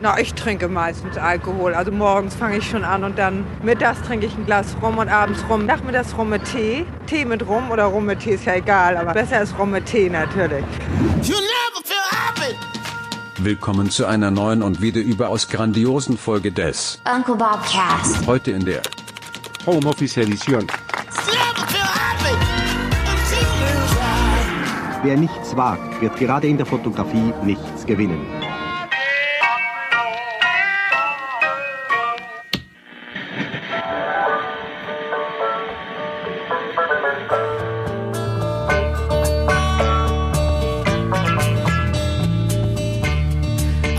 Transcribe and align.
Na, 0.00 0.16
ich 0.20 0.32
trinke 0.34 0.68
meistens 0.68 1.18
Alkohol. 1.18 1.74
Also 1.74 1.90
morgens 1.90 2.36
fange 2.36 2.58
ich 2.58 2.70
schon 2.70 2.84
an 2.84 3.02
und 3.02 3.18
dann 3.18 3.44
mittags 3.64 4.00
trinke 4.02 4.26
ich 4.26 4.34
ein 4.36 4.46
Glas 4.46 4.76
Rum 4.80 4.98
und 4.98 5.08
abends 5.08 5.42
Rum. 5.50 5.66
Nachmittags 5.66 6.16
Rum 6.16 6.28
mit 6.28 6.44
Tee. 6.44 6.86
Tee 7.08 7.24
mit 7.24 7.44
Rum 7.48 7.72
oder 7.72 7.86
Rum 7.86 8.06
mit 8.06 8.20
Tee 8.20 8.34
ist 8.34 8.44
ja 8.44 8.54
egal, 8.54 8.96
aber 8.96 9.12
besser 9.12 9.42
ist 9.42 9.58
Rum 9.58 9.72
mit 9.72 9.86
Tee 9.86 10.08
natürlich. 10.08 10.64
Willkommen 13.38 13.90
zu 13.90 14.06
einer 14.06 14.30
neuen 14.30 14.62
und 14.62 14.80
wieder 14.80 15.00
überaus 15.00 15.48
grandiosen 15.48 16.16
Folge 16.16 16.52
des 16.52 17.02
Uncle 17.12 17.34
Bob 17.34 17.58
Cast. 17.68 18.24
Heute 18.24 18.52
in 18.52 18.64
der 18.64 18.82
Homeoffice 19.66 20.16
Edition. 20.16 20.64
Wer 25.02 25.16
nichts 25.16 25.56
wagt, 25.56 26.00
wird 26.00 26.16
gerade 26.18 26.46
in 26.46 26.56
der 26.56 26.66
Fotografie 26.66 27.32
nichts 27.42 27.84
gewinnen. 27.84 28.37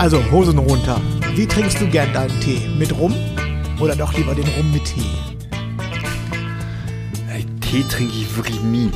Also 0.00 0.18
Hosen 0.30 0.58
runter. 0.58 1.00
Wie 1.34 1.46
trinkst 1.46 1.80
du 1.80 1.86
gern 1.86 2.12
deinen 2.12 2.40
Tee? 2.40 2.60
Mit 2.78 2.92
Rum 2.98 3.14
oder 3.78 3.94
doch 3.94 4.12
lieber 4.14 4.34
den 4.34 4.46
Rum 4.48 4.72
mit 4.72 4.84
Tee? 4.84 5.02
Ey, 7.32 7.44
Tee 7.60 7.84
trinke 7.84 8.12
ich 8.14 8.34
wirklich 8.36 8.60
nie. 8.62 8.90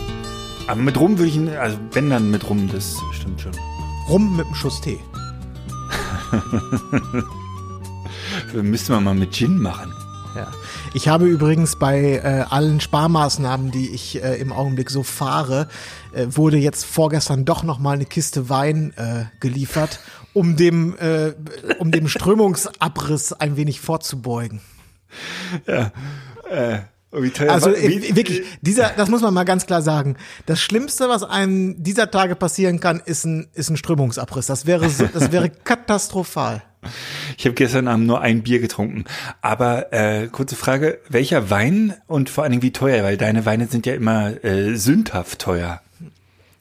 Aber 0.66 0.80
mit 0.80 0.98
Rum 0.98 1.18
würde 1.18 1.28
ich, 1.28 1.36
ihn- 1.36 1.48
also 1.50 1.77
wenn 1.92 2.08
dann 2.10 2.30
mit 2.30 2.48
Rum, 2.48 2.68
das 2.72 2.96
stimmt 3.12 3.40
schon. 3.40 3.52
Rum 4.08 4.34
mit 4.36 4.46
einem 4.46 4.54
Schuss 4.54 4.80
Tee. 4.80 4.98
Müsste 8.62 8.92
man 8.92 9.05
mal 9.05 9.14
mit 9.14 9.32
Gin 9.32 9.58
machen. 9.60 9.92
Ja. 10.34 10.48
Ich 10.94 11.08
habe 11.08 11.27
übrigens 11.27 11.77
bei 11.77 12.14
äh, 12.22 12.44
allen 12.50 12.80
Sparmaßnahmen, 12.80 13.70
die 13.70 13.90
ich 13.90 14.22
äh, 14.22 14.36
im 14.41 14.52
Augenblick 14.52 14.91
so 14.91 15.02
fahre, 15.02 15.68
äh, 16.12 16.26
wurde 16.30 16.56
jetzt 16.56 16.84
vorgestern 16.84 17.44
doch 17.44 17.62
noch 17.62 17.78
mal 17.78 17.92
eine 17.92 18.04
Kiste 18.06 18.48
Wein 18.48 18.92
äh, 18.96 19.24
geliefert, 19.41 20.00
um 20.32 20.56
dem 20.56 20.96
äh, 20.98 21.32
um 21.78 21.91
dem 21.92 22.08
Strömungsabriss 22.08 23.32
ein 23.32 23.56
wenig 23.56 23.80
vorzubeugen. 23.80 24.60
Also 27.48 27.70
war- 27.70 27.76
äh, 27.76 27.88
wie, 27.88 28.16
wirklich, 28.16 28.42
dieser, 28.60 28.88
das 28.96 29.08
muss 29.08 29.20
man 29.22 29.32
mal 29.32 29.44
ganz 29.44 29.66
klar 29.66 29.82
sagen. 29.82 30.16
Das 30.46 30.60
Schlimmste, 30.60 31.08
was 31.08 31.22
einem 31.22 31.80
dieser 31.82 32.10
Tage 32.10 32.34
passieren 32.34 32.80
kann, 32.80 33.00
ist 33.04 33.24
ein, 33.24 33.46
ist 33.54 33.70
ein 33.70 33.76
Strömungsabriss. 33.76 34.46
Das 34.46 34.66
wäre, 34.66 34.91
so, 34.91 35.06
das 35.06 35.30
wäre 35.30 35.48
katastrophal. 35.64 36.62
Ich 37.36 37.44
habe 37.46 37.54
gestern 37.54 37.88
Abend 37.88 38.06
nur 38.06 38.20
ein 38.20 38.42
Bier 38.42 38.60
getrunken. 38.60 39.04
Aber 39.40 39.92
äh, 39.92 40.28
kurze 40.28 40.56
Frage, 40.56 41.00
welcher 41.08 41.50
Wein 41.50 41.94
und 42.06 42.30
vor 42.30 42.44
allen 42.44 42.52
Dingen 42.52 42.62
wie 42.62 42.72
teuer? 42.72 43.04
Weil 43.04 43.16
deine 43.16 43.46
Weine 43.46 43.66
sind 43.66 43.86
ja 43.86 43.94
immer 43.94 44.44
äh, 44.44 44.76
sündhaft 44.76 45.41
teuer. 45.41 45.80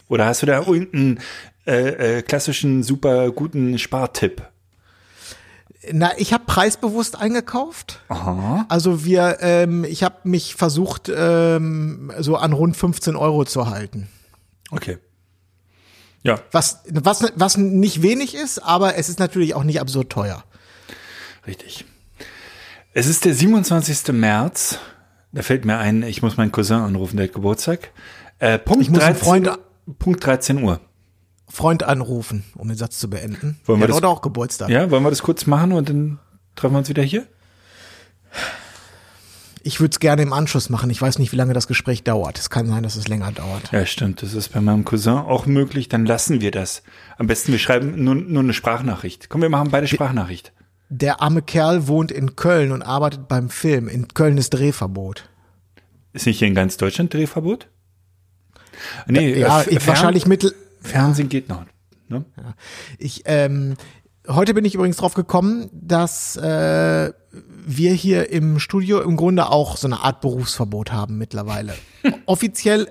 Oder 0.07 0.25
hast 0.25 0.41
du 0.41 0.45
da 0.45 0.59
irgendeinen 0.59 1.19
äh, 1.65 2.17
äh, 2.17 2.21
klassischen, 2.21 2.83
super 2.83 3.31
guten 3.31 3.79
Spartipp? 3.79 4.43
Na, 5.91 6.11
ich 6.17 6.31
habe 6.33 6.45
preisbewusst 6.45 7.19
eingekauft. 7.19 7.99
Aha. 8.07 8.65
Also 8.69 9.03
wir, 9.03 9.37
ähm, 9.41 9.83
ich 9.83 10.03
habe 10.03 10.15
mich 10.23 10.55
versucht, 10.55 11.11
ähm, 11.13 12.11
so 12.19 12.37
an 12.37 12.53
rund 12.53 12.77
15 12.77 13.15
Euro 13.15 13.43
zu 13.43 13.69
halten. 13.69 14.07
Okay. 14.71 14.97
Ja, 16.23 16.39
Was, 16.51 16.79
was, 16.89 17.31
was 17.35 17.57
nicht 17.57 18.01
wenig 18.01 18.33
ist, 18.35 18.59
aber 18.59 18.95
es 18.97 19.09
ist 19.09 19.19
natürlich 19.19 19.53
auch 19.55 19.63
nicht 19.63 19.81
absurd 19.81 20.09
teuer. 20.09 20.43
Richtig. 21.45 21.85
Es 22.93 23.07
ist 23.07 23.25
der 23.25 23.33
27. 23.33 24.13
März. 24.13 24.77
Da 25.33 25.41
fällt 25.41 25.65
mir 25.65 25.77
ein, 25.79 26.03
ich 26.03 26.21
muss 26.21 26.37
meinen 26.37 26.51
Cousin 26.51 26.77
anrufen, 26.77 27.17
der 27.17 27.25
hat 27.27 27.33
Geburtstag. 27.33 27.91
Äh, 28.39 28.57
Punkt, 28.59 28.83
Ich 28.83 28.89
muss 28.89 29.01
einen 29.01 29.15
13, 29.15 29.25
Freund- 29.25 29.59
Punkt 29.99 30.25
13 30.25 30.63
Uhr. 30.63 30.79
Freund 31.49 31.83
anrufen, 31.83 32.43
um 32.55 32.67
den 32.67 32.77
Satz 32.77 32.97
zu 32.99 33.09
beenden. 33.09 33.59
Wollen 33.65 33.79
wir 33.79 33.87
Der 33.87 33.87
das- 33.89 33.97
hat 33.97 34.03
heute 34.03 34.07
auch 34.07 34.21
Geburtstag. 34.21 34.69
Ja, 34.69 34.89
wollen 34.91 35.03
wir 35.03 35.09
das 35.09 35.23
kurz 35.23 35.45
machen 35.45 35.71
und 35.73 35.89
dann 35.89 36.19
treffen 36.55 36.73
wir 36.75 36.79
uns 36.79 36.89
wieder 36.89 37.03
hier? 37.03 37.27
Ich 39.65 39.79
würde 39.79 39.91
es 39.93 39.99
gerne 39.99 40.21
im 40.21 40.33
Anschluss 40.33 40.69
machen. 40.69 40.89
Ich 40.89 41.01
weiß 41.01 41.19
nicht, 41.19 41.31
wie 41.31 41.37
lange 41.37 41.53
das 41.53 41.67
Gespräch 41.67 42.03
dauert. 42.03 42.37
Es 42.37 42.49
kann 42.49 42.67
sein, 42.67 42.83
dass 42.83 42.97
es 42.97 43.07
länger 43.07 43.31
dauert. 43.31 43.71
Ja, 43.71 43.85
stimmt. 43.85 44.21
Das 44.21 44.33
ist 44.33 44.49
bei 44.49 44.59
meinem 44.59 44.83
Cousin 44.83 45.13
auch 45.13 45.45
möglich. 45.45 45.87
Dann 45.87 46.05
lassen 46.05 46.41
wir 46.41 46.51
das. 46.51 46.83
Am 47.17 47.27
besten, 47.27 47.53
wir 47.53 47.59
schreiben 47.59 48.03
nur, 48.03 48.15
nur 48.15 48.43
eine 48.43 48.53
Sprachnachricht. 48.53 49.29
Komm, 49.29 49.41
wir 49.41 49.49
machen 49.49 49.71
beide 49.71 49.87
Sprachnachricht. 49.87 50.51
Der 50.89 51.21
arme 51.21 51.41
Kerl 51.41 51.87
wohnt 51.87 52.11
in 52.11 52.35
Köln 52.35 52.71
und 52.73 52.81
arbeitet 52.81 53.27
beim 53.29 53.49
Film. 53.49 53.87
In 53.87 54.09
Köln 54.09 54.37
ist 54.37 54.49
Drehverbot. 54.49 55.29
Ist 56.11 56.25
nicht 56.25 56.39
hier 56.39 56.47
in 56.49 56.55
ganz 56.55 56.75
Deutschland 56.77 57.13
Drehverbot? 57.13 57.67
Nee, 59.07 59.33
Ja, 59.39 59.61
äh, 59.61 59.79
Fern- 59.79 59.87
wahrscheinlich 59.87 60.27
mittel. 60.27 60.53
Fernsehen 60.81 61.29
geht 61.29 61.47
noch. 61.47 61.63
Ne? 62.09 62.25
Ich, 62.99 63.23
ähm, 63.25 63.75
heute 64.27 64.53
bin 64.53 64.65
ich 64.65 64.75
übrigens 64.75 64.97
drauf 64.97 65.13
gekommen, 65.13 65.69
dass 65.71 66.35
äh, 66.35 67.13
wir 67.65 67.93
hier 67.93 68.29
im 68.31 68.59
Studio 68.59 69.01
im 69.01 69.15
Grunde 69.15 69.49
auch 69.49 69.77
so 69.77 69.87
eine 69.87 70.01
Art 70.01 70.21
Berufsverbot 70.21 70.91
haben 70.91 71.17
mittlerweile. 71.17 71.73
Offiziell 72.25 72.89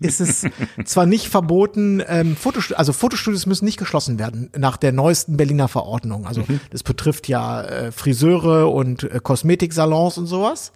ist 0.00 0.20
es 0.20 0.46
zwar 0.84 1.06
nicht 1.06 1.28
verboten, 1.28 2.02
ähm, 2.06 2.36
Fotostu 2.36 2.74
also 2.74 2.92
Fotostudios 2.92 3.46
müssen 3.46 3.64
nicht 3.64 3.78
geschlossen 3.78 4.18
werden 4.18 4.50
nach 4.56 4.76
der 4.76 4.92
neuesten 4.92 5.36
Berliner 5.36 5.68
Verordnung. 5.68 6.26
Also 6.26 6.44
das 6.70 6.82
betrifft 6.82 7.28
ja 7.28 7.62
äh, 7.62 7.92
Friseure 7.92 8.72
und 8.72 9.02
äh, 9.02 9.20
Kosmetiksalons 9.22 10.18
und 10.18 10.26
sowas. 10.26 10.72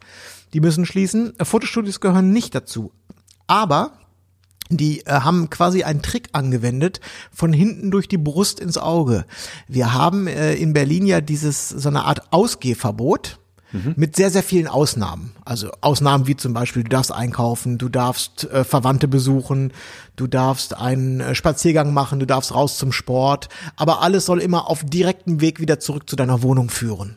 Die 0.55 0.61
müssen 0.61 0.87
schließen. 0.87 1.39
Äh, 1.39 1.45
Fotostudios 1.45 2.01
gehören 2.01 2.33
nicht 2.33 2.55
dazu. 2.55 2.93
Aber 3.47 3.93
die 4.71 5.01
äh, 5.07 5.13
haben 5.13 5.51
quasi 5.51 5.83
einen 5.83 6.03
Trick 6.03 6.29
angewendet, 6.33 7.01
von 7.33 7.53
hinten 7.53 7.91
durch 7.91 8.09
die 8.09 8.19
Brust 8.19 8.61
ins 8.61 8.79
Auge. 8.79 9.25
Wir 9.69 9.93
haben 9.93 10.27
äh, 10.27 10.55
in 10.55 10.73
Berlin 10.73 11.07
ja 11.07 11.21
dieses, 11.21 11.69
so 11.69 11.89
eine 11.89 12.05
Art 12.05 12.33
Ausgehverbot 12.33 13.39
mit 13.97 14.17
sehr, 14.17 14.31
sehr 14.31 14.43
vielen 14.43 14.69
Ausnahmen. 14.69 15.33
Also 15.45 15.71
Ausnahmen 15.81 16.27
wie 16.27 16.37
zum 16.37 16.53
Beispiel, 16.53 16.83
du 16.83 16.91
darfst 16.91 17.11
einkaufen, 17.11 17.79
du 17.79 17.89
darfst 17.89 18.45
äh, 18.51 18.65
Verwandte 18.65 19.09
besuchen, 19.09 19.73
du 20.17 20.27
darfst 20.27 20.77
einen 20.77 21.21
äh, 21.21 21.35
Spaziergang 21.35 21.95
machen, 21.95 22.21
du 22.21 22.27
darfst 22.27 22.55
raus 22.55 22.77
zum 22.77 22.93
Sport, 22.93 23.49
aber 23.77 24.03
alles 24.03 24.27
soll 24.27 24.41
immer 24.41 24.69
auf 24.69 24.85
direktem 24.85 25.41
Weg 25.41 25.59
wieder 25.59 25.81
zurück 25.81 26.09
zu 26.09 26.17
deiner 26.17 26.43
Wohnung 26.43 26.69
führen. 26.69 27.17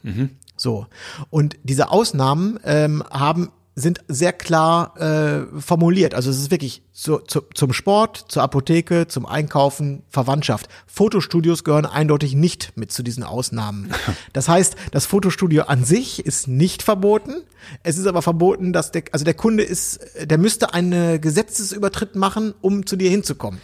So. 0.55 0.87
Und 1.29 1.57
diese 1.63 1.91
Ausnahmen 1.91 2.57
ähm, 2.63 3.03
haben 3.11 3.49
sind 3.77 3.99
sehr 4.07 4.31
klar 4.31 4.95
äh, 4.99 5.59
formuliert. 5.59 6.15
Also 6.15 6.29
es 6.29 6.37
ist 6.37 6.49
wirklich 6.49 6.81
zu, 6.93 7.17
zu, 7.19 7.41
zum 7.53 7.73
Sport, 7.73 8.25
zur 8.29 8.41
Apotheke, 8.41 9.07
zum 9.07 9.25
Einkaufen, 9.25 10.03
Verwandtschaft. 10.09 10.69
Fotostudios 10.87 11.65
gehören 11.65 11.85
eindeutig 11.85 12.35
nicht 12.35 12.71
mit 12.77 12.93
zu 12.93 13.03
diesen 13.03 13.23
Ausnahmen. 13.23 13.91
Das 14.33 14.49
heißt, 14.49 14.75
das 14.91 15.05
Fotostudio 15.05 15.63
an 15.63 15.85
sich 15.85 16.25
ist 16.25 16.47
nicht 16.47 16.83
verboten. 16.83 17.35
Es 17.83 17.97
ist 17.97 18.05
aber 18.05 18.21
verboten, 18.21 18.73
dass 18.73 18.91
der, 18.91 19.03
also 19.11 19.23
der 19.23 19.33
Kunde 19.33 19.63
ist, 19.63 19.99
der 20.21 20.37
müsste 20.37 20.73
einen 20.73 21.21
Gesetzesübertritt 21.21 22.15
machen, 22.15 22.53
um 22.61 22.85
zu 22.85 22.95
dir 22.95 23.09
hinzukommen. 23.09 23.61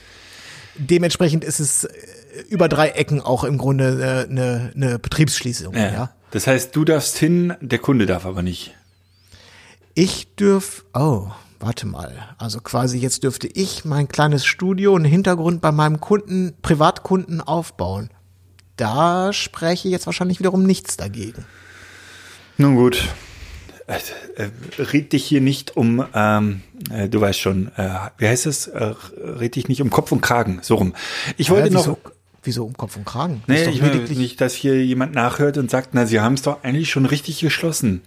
Dementsprechend 0.75 1.43
ist 1.43 1.59
es 1.59 1.83
äh, 1.85 1.89
über 2.49 2.69
drei 2.69 2.89
Ecken 2.89 3.21
auch 3.21 3.43
im 3.43 3.57
Grunde 3.57 4.25
äh, 4.25 4.29
eine, 4.29 4.71
eine 4.75 4.99
Betriebsschließung. 4.99 5.73
Ja. 5.73 5.91
ja. 5.91 6.09
Das 6.31 6.47
heißt, 6.47 6.75
du 6.75 6.85
darfst 6.85 7.17
hin, 7.17 7.53
der 7.59 7.79
Kunde 7.79 8.05
darf 8.05 8.25
aber 8.25 8.41
nicht. 8.41 8.73
Ich 9.93 10.35
dürf, 10.35 10.85
oh, 10.93 11.27
warte 11.59 11.85
mal. 11.85 12.35
Also 12.37 12.59
quasi 12.61 12.97
jetzt 12.97 13.23
dürfte 13.23 13.47
ich 13.47 13.83
mein 13.83 14.07
kleines 14.07 14.45
Studio, 14.45 14.95
einen 14.95 15.05
Hintergrund 15.05 15.61
bei 15.61 15.71
meinem 15.71 15.99
Kunden, 15.99 16.53
Privatkunden 16.61 17.41
aufbauen. 17.41 18.09
Da 18.77 19.33
spreche 19.33 19.89
jetzt 19.89 20.05
wahrscheinlich 20.05 20.39
wiederum 20.39 20.63
nichts 20.63 20.97
dagegen. 20.97 21.45
Nun 22.57 22.75
gut. 22.75 23.03
Äh, 23.87 23.99
äh, 24.43 24.49
red 24.79 25.11
dich 25.11 25.25
hier 25.25 25.41
nicht 25.41 25.75
um, 25.75 26.05
ähm, 26.13 26.61
äh, 26.89 27.09
du 27.09 27.19
weißt 27.19 27.39
schon, 27.39 27.67
äh, 27.75 27.89
wie 28.17 28.27
heißt 28.27 28.45
es? 28.45 28.71
Red 28.73 29.55
dich 29.55 29.67
nicht 29.67 29.81
um 29.81 29.89
Kopf 29.89 30.11
und 30.11 30.21
Kragen, 30.21 30.59
so 30.61 30.75
rum. 30.75 30.93
Ich 31.35 31.49
wollte 31.49 31.67
Hä, 31.67 31.73
noch, 31.73 31.87
wieso, 31.87 31.97
wieso 32.43 32.65
um 32.65 32.77
Kopf 32.77 32.95
und 32.95 33.05
Kragen? 33.05 33.43
Nee, 33.47 33.65
ich 33.65 33.81
will 33.81 34.07
nicht, 34.15 34.39
dass 34.39 34.53
hier 34.53 34.83
jemand 34.85 35.13
nachhört 35.13 35.57
und 35.57 35.69
sagt, 35.69 35.89
na, 35.91 36.05
sie 36.05 36.21
haben 36.21 36.35
es 36.35 36.43
doch 36.43 36.63
eigentlich 36.63 36.89
schon 36.89 37.05
richtig 37.05 37.41
geschlossen. 37.41 38.01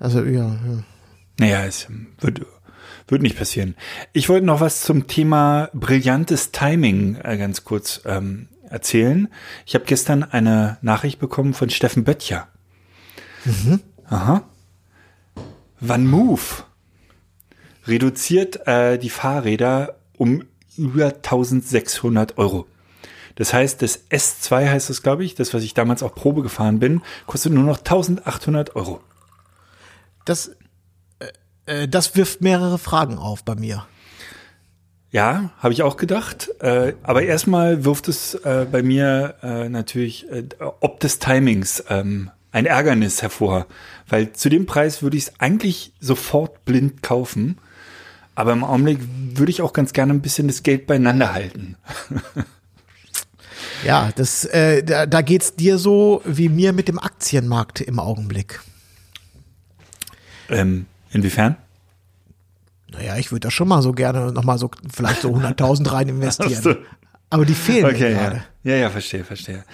Also 0.00 0.24
ja, 0.24 0.46
ja. 0.46 0.84
Naja, 1.38 1.64
es 1.64 1.86
wird, 2.20 2.40
wird 3.06 3.22
nicht 3.22 3.38
passieren. 3.38 3.76
Ich 4.12 4.28
wollte 4.28 4.46
noch 4.46 4.60
was 4.60 4.82
zum 4.82 5.06
Thema 5.06 5.70
brillantes 5.72 6.50
Timing 6.50 7.16
äh, 7.22 7.36
ganz 7.36 7.64
kurz 7.64 8.00
ähm, 8.04 8.48
erzählen. 8.68 9.28
Ich 9.66 9.74
habe 9.74 9.84
gestern 9.84 10.24
eine 10.24 10.78
Nachricht 10.80 11.20
bekommen 11.20 11.54
von 11.54 11.70
Steffen 11.70 12.04
Böttcher. 12.04 12.48
Aha. 14.06 14.42
Van 15.80 16.06
Move 16.06 16.40
reduziert 17.86 18.66
äh, 18.66 18.98
die 18.98 19.10
Fahrräder 19.10 19.96
um 20.16 20.44
über 20.76 21.06
1600 21.06 22.38
Euro. 22.38 22.66
Das 23.36 23.52
heißt, 23.52 23.80
das 23.80 24.10
S2 24.10 24.70
heißt 24.70 24.90
das, 24.90 25.02
glaube 25.02 25.24
ich, 25.24 25.34
das, 25.34 25.54
was 25.54 25.62
ich 25.62 25.72
damals 25.72 26.02
auch 26.02 26.14
Probe 26.14 26.42
gefahren 26.42 26.78
bin, 26.78 27.02
kostet 27.26 27.52
nur 27.52 27.64
noch 27.64 27.78
1800 27.78 28.76
Euro. 28.76 29.00
Das, 30.30 30.52
äh, 31.18 31.82
äh, 31.82 31.88
das 31.88 32.14
wirft 32.14 32.40
mehrere 32.40 32.78
Fragen 32.78 33.18
auf 33.18 33.42
bei 33.42 33.56
mir. 33.56 33.84
Ja, 35.10 35.50
habe 35.58 35.74
ich 35.74 35.82
auch 35.82 35.96
gedacht. 35.96 36.50
Äh, 36.60 36.92
aber 37.02 37.24
erstmal 37.24 37.84
wirft 37.84 38.06
es 38.06 38.34
äh, 38.36 38.64
bei 38.70 38.84
mir 38.84 39.34
äh, 39.42 39.68
natürlich 39.68 40.30
äh, 40.30 40.44
ob 40.78 41.00
des 41.00 41.18
Timings 41.18 41.82
ähm, 41.88 42.30
ein 42.52 42.64
Ärgernis 42.64 43.22
hervor. 43.22 43.66
Weil 44.08 44.32
zu 44.32 44.48
dem 44.48 44.66
Preis 44.66 45.02
würde 45.02 45.16
ich 45.16 45.24
es 45.24 45.32
eigentlich 45.40 45.94
sofort 45.98 46.64
blind 46.64 47.02
kaufen. 47.02 47.58
Aber 48.36 48.52
im 48.52 48.62
Augenblick 48.62 49.00
würde 49.34 49.50
ich 49.50 49.62
auch 49.62 49.72
ganz 49.72 49.92
gerne 49.92 50.14
ein 50.14 50.22
bisschen 50.22 50.46
das 50.46 50.62
Geld 50.62 50.86
beieinander 50.86 51.32
halten. 51.32 51.76
Ja, 53.84 54.10
das, 54.14 54.44
äh, 54.44 54.82
da, 54.82 55.06
da 55.06 55.22
geht's 55.22 55.56
dir 55.56 55.78
so 55.78 56.22
wie 56.24 56.48
mir 56.48 56.72
mit 56.72 56.86
dem 56.86 56.98
Aktienmarkt 56.98 57.80
im 57.80 57.98
Augenblick. 57.98 58.60
Ähm, 60.50 60.86
inwiefern? 61.12 61.56
Naja, 62.92 63.16
ich 63.16 63.30
würde 63.30 63.40
da 63.46 63.50
schon 63.50 63.68
mal 63.68 63.82
so 63.82 63.92
gerne 63.92 64.32
nochmal 64.32 64.58
so 64.58 64.70
vielleicht 64.92 65.22
so 65.22 65.30
100.000 65.30 65.92
rein 65.92 66.08
investieren. 66.10 66.62
So. 66.62 66.74
Aber 67.30 67.44
die 67.44 67.54
fehlen 67.54 67.86
mir 67.86 67.92
Okay, 67.94 68.12
gerade. 68.14 68.42
ja. 68.64 68.72
ja, 68.72 68.76
ja, 68.78 68.90
verstehe, 68.90 69.24
verstehe. 69.24 69.64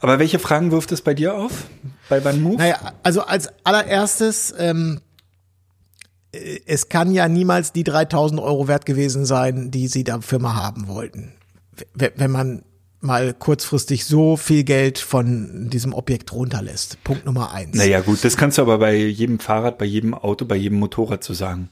Aber 0.00 0.18
welche 0.18 0.38
Fragen 0.38 0.70
wirft 0.72 0.90
es 0.92 1.00
bei 1.02 1.14
dir 1.14 1.34
auf? 1.34 1.66
Bei 2.08 2.24
Van 2.24 2.40
Move? 2.42 2.56
Naja, 2.56 2.92
also 3.02 3.22
als 3.22 3.48
allererstes, 3.64 4.52
ähm, 4.58 5.00
äh, 6.32 6.58
es 6.66 6.88
kann 6.88 7.12
ja 7.12 7.28
niemals 7.28 7.72
die 7.72 7.84
3000 7.84 8.40
Euro 8.40 8.66
wert 8.68 8.86
gewesen 8.86 9.24
sein, 9.24 9.70
die 9.70 9.86
sie 9.88 10.02
der 10.04 10.20
Firma 10.22 10.54
haben 10.54 10.88
wollten. 10.88 11.32
Wenn 11.94 12.30
man 12.32 12.62
mal 13.00 13.32
kurzfristig 13.34 14.04
so 14.04 14.36
viel 14.36 14.64
Geld 14.64 14.98
von 14.98 15.70
diesem 15.70 15.94
Objekt 15.94 16.32
runterlässt. 16.32 17.02
Punkt 17.04 17.24
Nummer 17.26 17.52
eins. 17.52 17.76
Naja, 17.76 18.00
gut, 18.00 18.24
das 18.24 18.36
kannst 18.36 18.58
du 18.58 18.62
aber 18.62 18.78
bei 18.78 18.96
jedem 18.96 19.38
Fahrrad, 19.38 19.78
bei 19.78 19.84
jedem 19.84 20.14
Auto, 20.14 20.44
bei 20.44 20.56
jedem 20.56 20.78
Motorrad 20.78 21.22
so 21.22 21.32
sagen. 21.34 21.68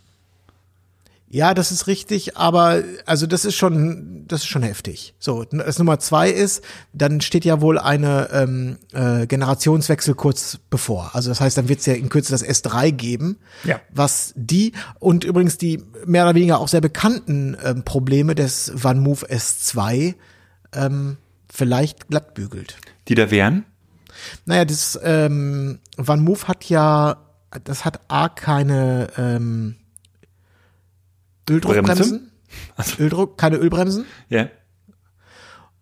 Ja, 1.28 1.54
das 1.54 1.72
ist 1.72 1.88
richtig, 1.88 2.36
aber 2.36 2.84
also 3.04 3.26
das 3.26 3.44
ist 3.44 3.56
schon, 3.56 4.24
das 4.28 4.42
ist 4.42 4.46
schon 4.46 4.62
heftig. 4.62 5.12
So, 5.18 5.42
das 5.42 5.76
Nummer 5.80 5.98
zwei 5.98 6.30
ist, 6.30 6.62
dann 6.92 7.20
steht 7.20 7.44
ja 7.44 7.60
wohl 7.60 7.78
eine 7.80 8.28
ähm, 8.32 8.78
äh, 8.92 9.26
Generationswechsel 9.26 10.14
kurz 10.14 10.58
bevor. 10.70 11.10
Also 11.14 11.28
das 11.30 11.40
heißt, 11.40 11.58
dann 11.58 11.68
wird 11.68 11.80
es 11.80 11.86
ja 11.86 11.94
in 11.94 12.10
Kürze 12.10 12.30
das 12.30 12.44
S3 12.46 12.92
geben, 12.92 13.38
Ja. 13.64 13.80
was 13.90 14.34
die 14.36 14.72
und 15.00 15.24
übrigens 15.24 15.58
die 15.58 15.82
mehr 16.06 16.22
oder 16.22 16.36
weniger 16.36 16.60
auch 16.60 16.68
sehr 16.68 16.80
bekannten 16.80 17.56
ähm, 17.64 17.82
Probleme 17.82 18.36
des 18.36 18.70
Van 18.76 19.00
Move 19.00 19.26
S2 19.26 20.14
ähm, 20.76 21.16
vielleicht 21.48 22.08
glattbügelt. 22.08 22.76
Die 23.08 23.14
da 23.14 23.30
wären? 23.30 23.64
Naja, 24.44 24.64
das 24.64 24.98
ähm, 25.02 25.78
Van 25.96 26.20
Move 26.20 26.48
hat 26.48 26.64
ja, 26.68 27.18
das 27.64 27.84
hat 27.84 28.00
A 28.08 28.28
keine 28.28 29.08
ähm, 29.16 29.76
Öldruckbremsen. 31.48 32.30
Also, 32.76 32.96
Öldruck, 33.02 33.38
keine 33.38 33.56
Ölbremsen. 33.56 34.06
ja. 34.28 34.48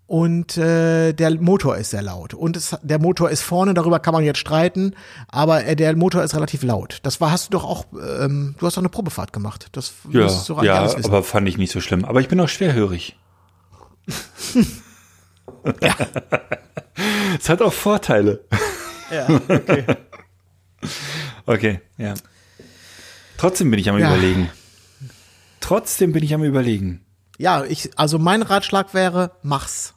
Und 0.06 0.58
äh, 0.58 1.14
der 1.14 1.40
Motor 1.40 1.78
ist 1.78 1.90
sehr 1.90 2.02
laut. 2.02 2.34
Und 2.34 2.58
es, 2.58 2.76
der 2.82 2.98
Motor 2.98 3.30
ist 3.30 3.40
vorne, 3.40 3.72
darüber 3.72 4.00
kann 4.00 4.12
man 4.12 4.22
jetzt 4.22 4.38
streiten, 4.38 4.94
aber 5.28 5.64
äh, 5.64 5.76
der 5.76 5.96
Motor 5.96 6.22
ist 6.22 6.34
relativ 6.34 6.62
laut. 6.62 6.98
Das 7.04 7.22
war, 7.22 7.30
hast 7.30 7.46
du 7.46 7.50
doch 7.52 7.64
auch, 7.64 7.86
ähm, 8.20 8.54
du 8.58 8.66
hast 8.66 8.76
doch 8.76 8.82
eine 8.82 8.90
Probefahrt 8.90 9.32
gemacht. 9.32 9.68
Das 9.72 9.94
Ja, 10.10 10.28
ja 10.62 10.94
aber 11.04 11.22
fand 11.22 11.48
ich 11.48 11.56
nicht 11.56 11.72
so 11.72 11.80
schlimm. 11.80 12.04
Aber 12.04 12.20
ich 12.20 12.28
bin 12.28 12.38
auch 12.38 12.50
schwerhörig. 12.50 13.16
Es 17.40 17.48
hat 17.48 17.60
auch 17.62 17.72
Vorteile. 17.72 18.44
ja, 19.10 19.26
okay. 19.48 19.84
Okay, 21.46 21.80
ja. 21.98 22.14
Trotzdem 23.38 23.70
bin 23.70 23.80
ich 23.80 23.88
am 23.90 23.98
Ja. 23.98 24.08
Überlegen. 24.14 24.50
Trotzdem 25.60 26.12
bin 26.12 26.22
ich 26.22 26.34
am 26.34 26.44
Überlegen. 26.44 27.04
ja, 27.38 27.64
ich, 27.64 27.90
also 27.96 28.18
mein 28.18 28.42
Ratschlag 28.42 28.92
wäre, 28.94 29.32
mach's. 29.42 29.94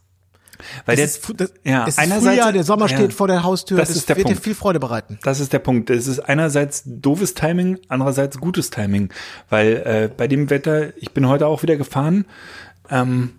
Weil 0.86 0.98
es 1.00 1.22
der, 1.22 1.46
ist, 1.48 1.54
ja, 1.64 1.84
es 1.84 1.90
ist 1.90 2.00
einerseits- 2.00 2.26
Frühjahr, 2.36 2.52
der 2.52 2.64
Sommer 2.64 2.88
ja. 2.90 2.98
steht 2.98 3.14
vor 3.14 3.28
der 3.28 3.44
Haustür, 3.44 3.78
Das 3.78 3.90
das, 3.90 3.98
ist 3.98 4.10
der 4.10 4.16
wird 4.18 4.28
dir 4.28 4.34
Punkt. 4.34 4.44
viel 4.44 4.56
Freude 4.56 4.80
bereiten. 4.80 5.20
Das 5.24 5.40
ist 5.40 5.54
der 5.54 5.60
Punkt. 5.60 5.90
Es 5.92 6.08
ist 6.08 6.20
einerseits 6.20 6.82
doofes 6.86 7.34
Timing, 7.36 7.78
andererseits 7.90 8.40
gutes 8.40 8.70
Timing, 8.72 9.10
weil 9.50 9.74
äh, 9.86 10.10
bei 10.16 10.28
dem 10.28 10.50
Wetter, 10.50 10.98
ich 10.98 11.12
bin 11.12 11.28
heute 11.28 11.46
auch 11.48 11.62
wieder 11.62 11.76
gefahren. 11.76 12.26
Ähm, 12.90 13.34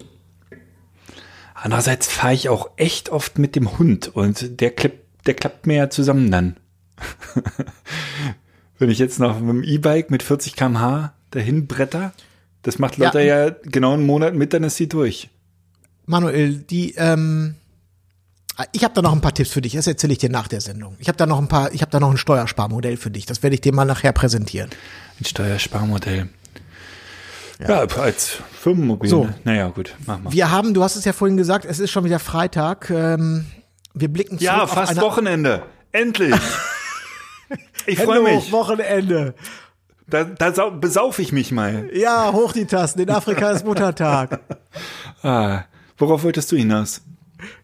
andererseits 1.62 2.08
fahre 2.08 2.34
ich 2.34 2.49
auch 2.49 2.70
echt 2.76 3.10
oft 3.10 3.38
mit 3.38 3.56
dem 3.56 3.78
Hund 3.78 4.08
und 4.08 4.60
der 4.60 4.70
klappt, 4.70 5.26
der 5.26 5.34
klappt 5.34 5.66
mir 5.66 5.76
ja 5.76 5.90
zusammen 5.90 6.31
dann. 6.31 6.56
Wenn 8.78 8.90
ich 8.90 8.99
jetzt 8.99 9.19
noch 9.19 9.40
mit 9.40 9.49
dem 9.49 9.64
E-Bike 9.64 10.10
mit 10.10 10.22
40 10.22 10.55
km/h 10.56 11.12
dahin 11.31 11.66
bretter, 11.66 12.12
das 12.62 12.78
macht 12.78 12.99
Ja. 12.99 13.06
Lotta 13.06 13.20
ja, 13.20 13.50
genau 13.62 13.94
einen 13.94 14.06
Monat 14.06 14.34
mit, 14.34 14.52
dann 14.52 14.64
ist 14.64 14.76
sie 14.76 14.88
durch. 14.88 15.31
Manuel, 16.06 16.55
die, 16.55 16.94
ähm, 16.96 17.56
ich 18.72 18.82
habe 18.82 18.94
da 18.94 19.02
noch 19.02 19.12
ein 19.12 19.20
paar 19.20 19.34
Tipps 19.34 19.50
für 19.50 19.61
dich. 19.61 19.75
Das 19.75 19.87
erzähle 19.87 20.12
ich 20.12 20.19
dir 20.19 20.31
nach 20.31 20.49
der 20.49 20.61
Sendung. 20.61 20.96
Ich 20.99 21.08
habe 21.08 21.19
da 21.19 21.26
noch 21.26 21.38
ein 21.38 21.49
paar, 21.49 21.72
ich 21.72 21.82
habe 21.82 21.90
da 21.90 22.00
noch 22.00 22.11
ein 22.11 22.16
Steuersparmodell 22.16 22.96
für 22.96 23.11
dich. 23.11 23.26
Das 23.26 23.43
werde 23.43 23.54
ich 23.54 23.61
dir 23.61 23.72
mal 23.72 23.84
nachher 23.84 24.12
präsentieren. 24.12 24.70
Ein 25.20 25.25
Steuersparmodell. 25.25 26.28
Ja, 27.58 27.81
als 27.81 28.38
Firmenmobil. 28.52 29.10
So. 29.10 29.28
Naja, 29.44 29.69
gut, 29.69 29.94
mach 30.06 30.20
mal. 30.20 30.32
Wir 30.32 30.50
haben, 30.50 30.75
du 30.75 30.82
hast 30.82 30.96
es 30.96 31.05
ja 31.05 31.12
vorhin 31.12 31.37
gesagt, 31.37 31.64
es 31.64 31.81
ist 31.81 31.90
schon 31.90 32.05
wieder 32.05 32.19
Freitag. 32.20 32.88
Ähm, 32.90 33.46
wir 33.94 34.08
blicken 34.08 34.38
zurück 34.38 34.43
Ja, 34.43 34.62
auf 34.62 34.70
fast 34.72 34.93
eine 34.93 35.00
Wochenende. 35.00 35.62
Endlich. 35.93 36.34
Ich 37.87 37.99
freue 37.99 38.20
mich. 38.22 38.52
Wochenende. 38.52 39.34
Da, 40.06 40.25
da 40.25 40.52
sau- 40.52 40.70
besaufe 40.72 41.22
ich 41.22 41.32
mich 41.32 41.52
mal. 41.52 41.88
Ja, 41.94 42.32
hoch 42.34 42.52
die 42.52 42.66
Tasten. 42.66 43.00
In 43.00 43.08
Afrika 43.10 43.50
ist 43.50 43.64
Muttertag. 43.64 44.40
Ah, 45.22 45.62
worauf 45.96 46.22
wolltest 46.22 46.52
du 46.52 46.56
hinaus? 46.56 47.00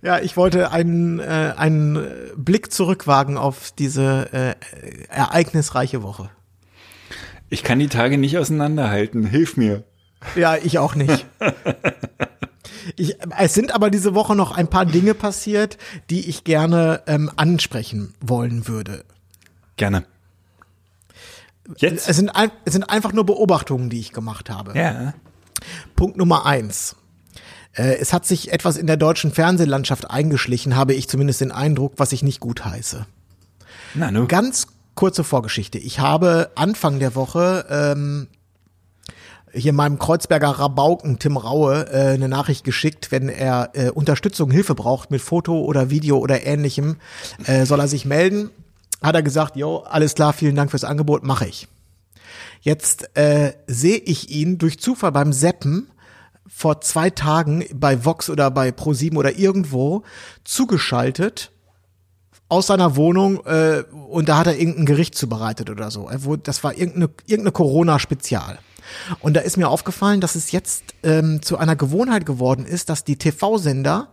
Ja, 0.03 0.19
ich 0.19 0.37
wollte 0.37 0.73
einen, 0.73 1.21
äh, 1.21 1.53
einen 1.57 2.05
Blick 2.37 2.73
zurückwagen 2.73 3.37
auf 3.37 3.71
diese 3.79 4.29
äh, 4.33 4.55
ereignisreiche 5.09 6.03
Woche. 6.03 6.31
Ich 7.55 7.63
kann 7.63 7.79
die 7.79 7.87
Tage 7.87 8.19
nicht 8.19 8.37
auseinanderhalten. 8.37 9.25
Hilf 9.25 9.57
mir. 9.57 9.85
Ja, 10.35 10.57
ich 10.57 10.79
auch 10.79 10.97
nicht. 10.97 11.25
Ich, 12.97 13.17
es 13.39 13.55
sind 13.55 13.75
aber 13.75 13.89
diese 13.89 14.15
Woche 14.15 14.37
noch 14.37 14.53
ein 14.53 14.69
paar 14.69 14.85
Dinge 14.85 15.15
passiert, 15.15 15.79
die 16.11 16.29
ich 16.29 16.45
gerne 16.45 17.03
ähm, 17.07 17.31
ansprechen 17.35 18.13
wollen 18.21 18.69
würde. 18.69 19.07
Gerne. 19.79 20.05
Jetzt? 21.79 22.07
Es 22.07 22.17
sind, 22.17 22.29
ein, 22.29 22.51
es 22.67 22.75
sind 22.75 22.91
einfach 22.91 23.15
nur 23.15 23.25
Beobachtungen, 23.25 23.89
die 23.89 24.01
ich 24.01 24.13
gemacht 24.13 24.51
habe. 24.51 24.79
Ja. 24.79 25.15
Punkt 25.97 26.19
Nummer 26.19 26.45
eins. 26.45 26.97
Äh, 27.73 27.95
es 27.95 28.13
hat 28.13 28.27
sich 28.27 28.53
etwas 28.53 28.77
in 28.77 28.87
der 28.87 28.99
deutschen 28.99 29.33
Fernsehlandschaft 29.33 30.11
eingeschlichen, 30.11 30.77
habe 30.77 30.93
ich 30.93 31.09
zumindest 31.09 31.41
den 31.41 31.53
Eindruck, 31.53 31.95
was 31.97 32.13
ich 32.13 32.23
nicht 32.23 32.39
gut 32.39 32.67
heiße. 32.67 33.07
Na, 33.95 34.11
nu. 34.11 34.27
Ganz 34.27 34.67
kurze 34.95 35.25
Vorgeschichte. 35.25 35.79
Ich 35.79 36.01
habe 36.01 36.51
Anfang 36.55 36.99
der 36.99 37.15
Woche 37.15 37.67
ähm, 37.69 38.29
hier 39.53 39.73
meinem 39.73 39.99
Kreuzberger 39.99 40.49
Rabauken 40.49 41.19
Tim 41.19 41.37
Raue 41.37 41.87
äh, 41.91 42.15
eine 42.15 42.29
Nachricht 42.29 42.65
geschickt, 42.65 43.11
wenn 43.11 43.29
er 43.29 43.71
äh, 43.75 43.91
Unterstützung, 43.91 44.51
Hilfe 44.51 44.75
braucht 44.75 45.11
mit 45.11 45.23
Foto 45.23 45.61
oder 45.61 45.91
Video 45.91 46.19
oder 46.19 46.45
ähnlichem, 46.45 46.97
äh, 47.47 47.65
soll 47.65 47.81
er 47.81 47.89
sich 47.89 48.05
melden. 48.05 48.51
Hat 49.03 49.15
er 49.15 49.23
gesagt, 49.23 49.57
jo, 49.57 49.79
alles 49.79 50.15
klar, 50.15 50.33
vielen 50.33 50.57
Dank 50.57 50.71
fürs 50.71 50.85
Angebot, 50.85 51.25
mache 51.25 51.47
ich. 51.47 51.69
Jetzt 52.61 53.17
äh, 53.17 53.53
sehe 53.67 53.99
ich 53.99 54.31
ihn 54.31 54.59
durch 54.59 54.81
Zufall 54.81 55.13
beim 55.13 55.33
Seppen 55.33 55.91
vor 56.47 56.81
zwei 56.81 57.11
Tagen 57.11 57.65
bei 57.75 58.05
Vox 58.05 58.31
oder 58.31 58.51
bei 58.51 58.71
Pro7 58.71 59.17
oder 59.17 59.37
irgendwo 59.37 60.03
zugeschaltet 60.45 61.51
aus 62.49 62.67
seiner 62.67 62.97
Wohnung 62.97 63.45
äh, 63.47 63.85
und 64.09 64.29
da 64.29 64.39
hat 64.39 64.47
er 64.47 64.59
irgendein 64.59 64.87
Gericht 64.87 65.15
zubereitet 65.15 65.71
oder 65.71 65.91
so. 65.91 66.09
Das 66.43 66.63
war 66.63 66.75
irgendeine, 66.75 67.11
irgendeine 67.27 67.53
Corona-Spezial. 67.53 68.59
Und 69.21 69.35
da 69.35 69.41
ist 69.41 69.57
mir 69.57 69.69
aufgefallen, 69.69 70.21
dass 70.21 70.35
es 70.35 70.53
jetzt 70.53 70.85
ähm, 71.03 71.41
zu 71.43 71.57
einer 71.57 71.75
Gewohnheit 71.75 72.27
geworden 72.27 72.67
ist, 72.67 72.91
dass 72.91 73.05
die 73.05 73.17
TV-Sender, 73.17 74.09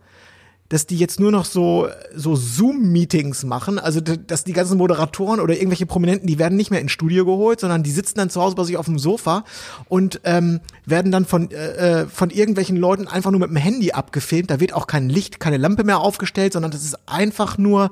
dass 0.72 0.86
die 0.86 0.96
jetzt 0.96 1.20
nur 1.20 1.30
noch 1.30 1.44
so, 1.44 1.88
so 2.16 2.34
Zoom-Meetings 2.34 3.44
machen. 3.44 3.78
Also, 3.78 4.00
dass 4.00 4.42
die 4.42 4.54
ganzen 4.54 4.78
Moderatoren 4.78 5.38
oder 5.38 5.52
irgendwelche 5.52 5.84
Prominenten, 5.84 6.26
die 6.26 6.38
werden 6.38 6.56
nicht 6.56 6.70
mehr 6.70 6.80
ins 6.80 6.92
Studio 6.92 7.26
geholt, 7.26 7.60
sondern 7.60 7.82
die 7.82 7.90
sitzen 7.90 8.16
dann 8.16 8.30
zu 8.30 8.40
Hause 8.40 8.56
bei 8.56 8.64
sich 8.64 8.78
auf 8.78 8.86
dem 8.86 8.98
Sofa 8.98 9.44
und 9.90 10.22
ähm, 10.24 10.60
werden 10.86 11.12
dann 11.12 11.26
von, 11.26 11.50
äh, 11.50 12.04
äh, 12.04 12.06
von 12.06 12.30
irgendwelchen 12.30 12.78
Leuten 12.78 13.06
einfach 13.06 13.30
nur 13.30 13.40
mit 13.40 13.50
dem 13.50 13.56
Handy 13.56 13.92
abgefilmt. 13.92 14.50
Da 14.50 14.60
wird 14.60 14.72
auch 14.72 14.86
kein 14.86 15.10
Licht, 15.10 15.40
keine 15.40 15.58
Lampe 15.58 15.84
mehr 15.84 15.98
aufgestellt, 15.98 16.54
sondern 16.54 16.70
das 16.70 16.84
ist 16.84 16.96
einfach 17.06 17.58
nur 17.58 17.90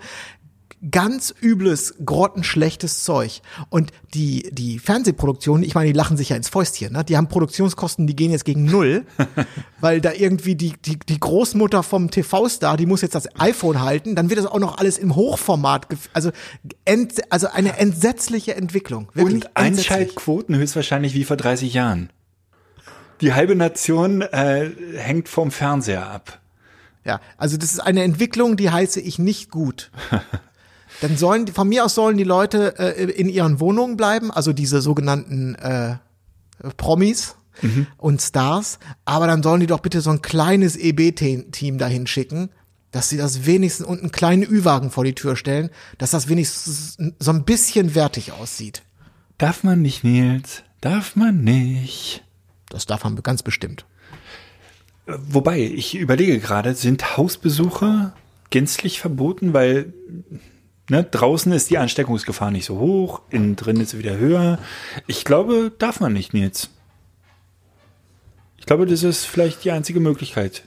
ganz 0.90 1.34
übles, 1.40 1.94
grottenschlechtes 2.04 3.04
Zeug. 3.04 3.42
Und 3.68 3.92
die, 4.14 4.50
die 4.52 4.78
Fernsehproduktion, 4.78 5.62
ich 5.62 5.74
meine, 5.74 5.88
die 5.88 5.96
lachen 5.96 6.16
sich 6.16 6.30
ja 6.30 6.36
ins 6.36 6.48
Fäustchen, 6.48 6.92
ne? 6.92 7.04
Die 7.04 7.16
haben 7.16 7.28
Produktionskosten, 7.28 8.06
die 8.06 8.16
gehen 8.16 8.30
jetzt 8.30 8.44
gegen 8.44 8.64
null, 8.64 9.04
weil 9.80 10.00
da 10.00 10.12
irgendwie 10.12 10.54
die, 10.54 10.74
die, 10.84 10.98
die 10.98 11.20
Großmutter 11.20 11.82
vom 11.82 12.10
TV-Star, 12.10 12.76
die 12.76 12.86
muss 12.86 13.02
jetzt 13.02 13.14
das 13.14 13.28
iPhone 13.38 13.82
halten, 13.82 14.14
dann 14.14 14.30
wird 14.30 14.38
das 14.38 14.46
auch 14.46 14.58
noch 14.58 14.78
alles 14.78 14.96
im 14.96 15.14
Hochformat, 15.14 15.86
also, 16.12 16.30
ent, 16.84 17.20
also 17.30 17.48
eine 17.48 17.76
entsetzliche 17.76 18.54
Entwicklung. 18.54 19.08
Wirklich 19.14 19.44
Und. 19.44 19.56
Einschaltquoten 19.56 20.56
höchstwahrscheinlich 20.56 21.14
wie 21.14 21.24
vor 21.24 21.36
30 21.36 21.74
Jahren. 21.74 22.10
Die 23.20 23.34
halbe 23.34 23.54
Nation 23.54 24.22
äh, 24.22 24.70
hängt 24.96 25.28
vom 25.28 25.50
Fernseher 25.50 26.10
ab. 26.10 26.40
Ja, 27.04 27.20
also 27.36 27.56
das 27.56 27.72
ist 27.72 27.80
eine 27.80 28.02
Entwicklung, 28.02 28.56
die 28.56 28.70
heiße 28.70 29.00
ich 29.00 29.18
nicht 29.18 29.50
gut. 29.50 29.90
Dann 31.00 31.16
sollen, 31.16 31.46
von 31.48 31.68
mir 31.68 31.84
aus 31.84 31.94
sollen 31.94 32.16
die 32.16 32.24
Leute 32.24 32.78
äh, 32.78 33.10
in 33.10 33.28
ihren 33.28 33.60
Wohnungen 33.60 33.96
bleiben, 33.96 34.30
also 34.30 34.52
diese 34.52 34.80
sogenannten 34.80 35.54
äh, 35.54 35.96
Promis 36.76 37.36
und 37.98 38.22
Stars, 38.22 38.78
aber 39.04 39.26
dann 39.26 39.42
sollen 39.42 39.60
die 39.60 39.66
doch 39.66 39.80
bitte 39.80 40.00
so 40.00 40.10
ein 40.10 40.22
kleines 40.22 40.76
EB-Team 40.76 41.78
dahin 41.78 42.06
schicken, 42.06 42.48
dass 42.90 43.08
sie 43.08 43.16
das 43.16 43.44
wenigstens 43.44 43.86
und 43.86 44.00
einen 44.00 44.12
kleinen 44.12 44.42
Ü-Wagen 44.42 44.90
vor 44.90 45.04
die 45.04 45.14
Tür 45.14 45.36
stellen, 45.36 45.70
dass 45.98 46.10
das 46.10 46.28
wenigstens 46.28 46.96
so 47.18 47.30
ein 47.30 47.44
bisschen 47.44 47.94
wertig 47.94 48.32
aussieht. 48.32 48.82
Darf 49.38 49.62
man 49.62 49.82
nicht, 49.82 50.04
Nils? 50.04 50.62
Darf 50.80 51.16
man 51.16 51.42
nicht? 51.44 52.24
Das 52.68 52.86
darf 52.86 53.04
man 53.04 53.16
ganz 53.22 53.42
bestimmt. 53.42 53.84
Wobei, 55.06 55.60
ich 55.60 55.96
überlege 55.96 56.38
gerade, 56.38 56.74
sind 56.74 57.16
Hausbesuche 57.16 58.12
gänzlich 58.50 59.00
verboten, 59.00 59.52
weil 59.52 59.92
ne, 60.90 61.04
draußen 61.04 61.52
ist 61.52 61.70
die 61.70 61.78
Ansteckungsgefahr 61.78 62.50
nicht 62.50 62.66
so 62.66 62.78
hoch, 62.78 63.22
innen 63.30 63.56
drin 63.56 63.80
ist 63.80 63.90
sie 63.90 63.98
wieder 63.98 64.16
höher. 64.16 64.58
Ich 65.06 65.24
glaube, 65.24 65.72
darf 65.78 66.00
man 66.00 66.12
nicht, 66.12 66.34
Nils. 66.34 66.70
Ich 68.58 68.66
glaube, 68.66 68.86
das 68.86 69.02
ist 69.02 69.24
vielleicht 69.24 69.64
die 69.64 69.70
einzige 69.70 70.00
Möglichkeit. 70.00 70.64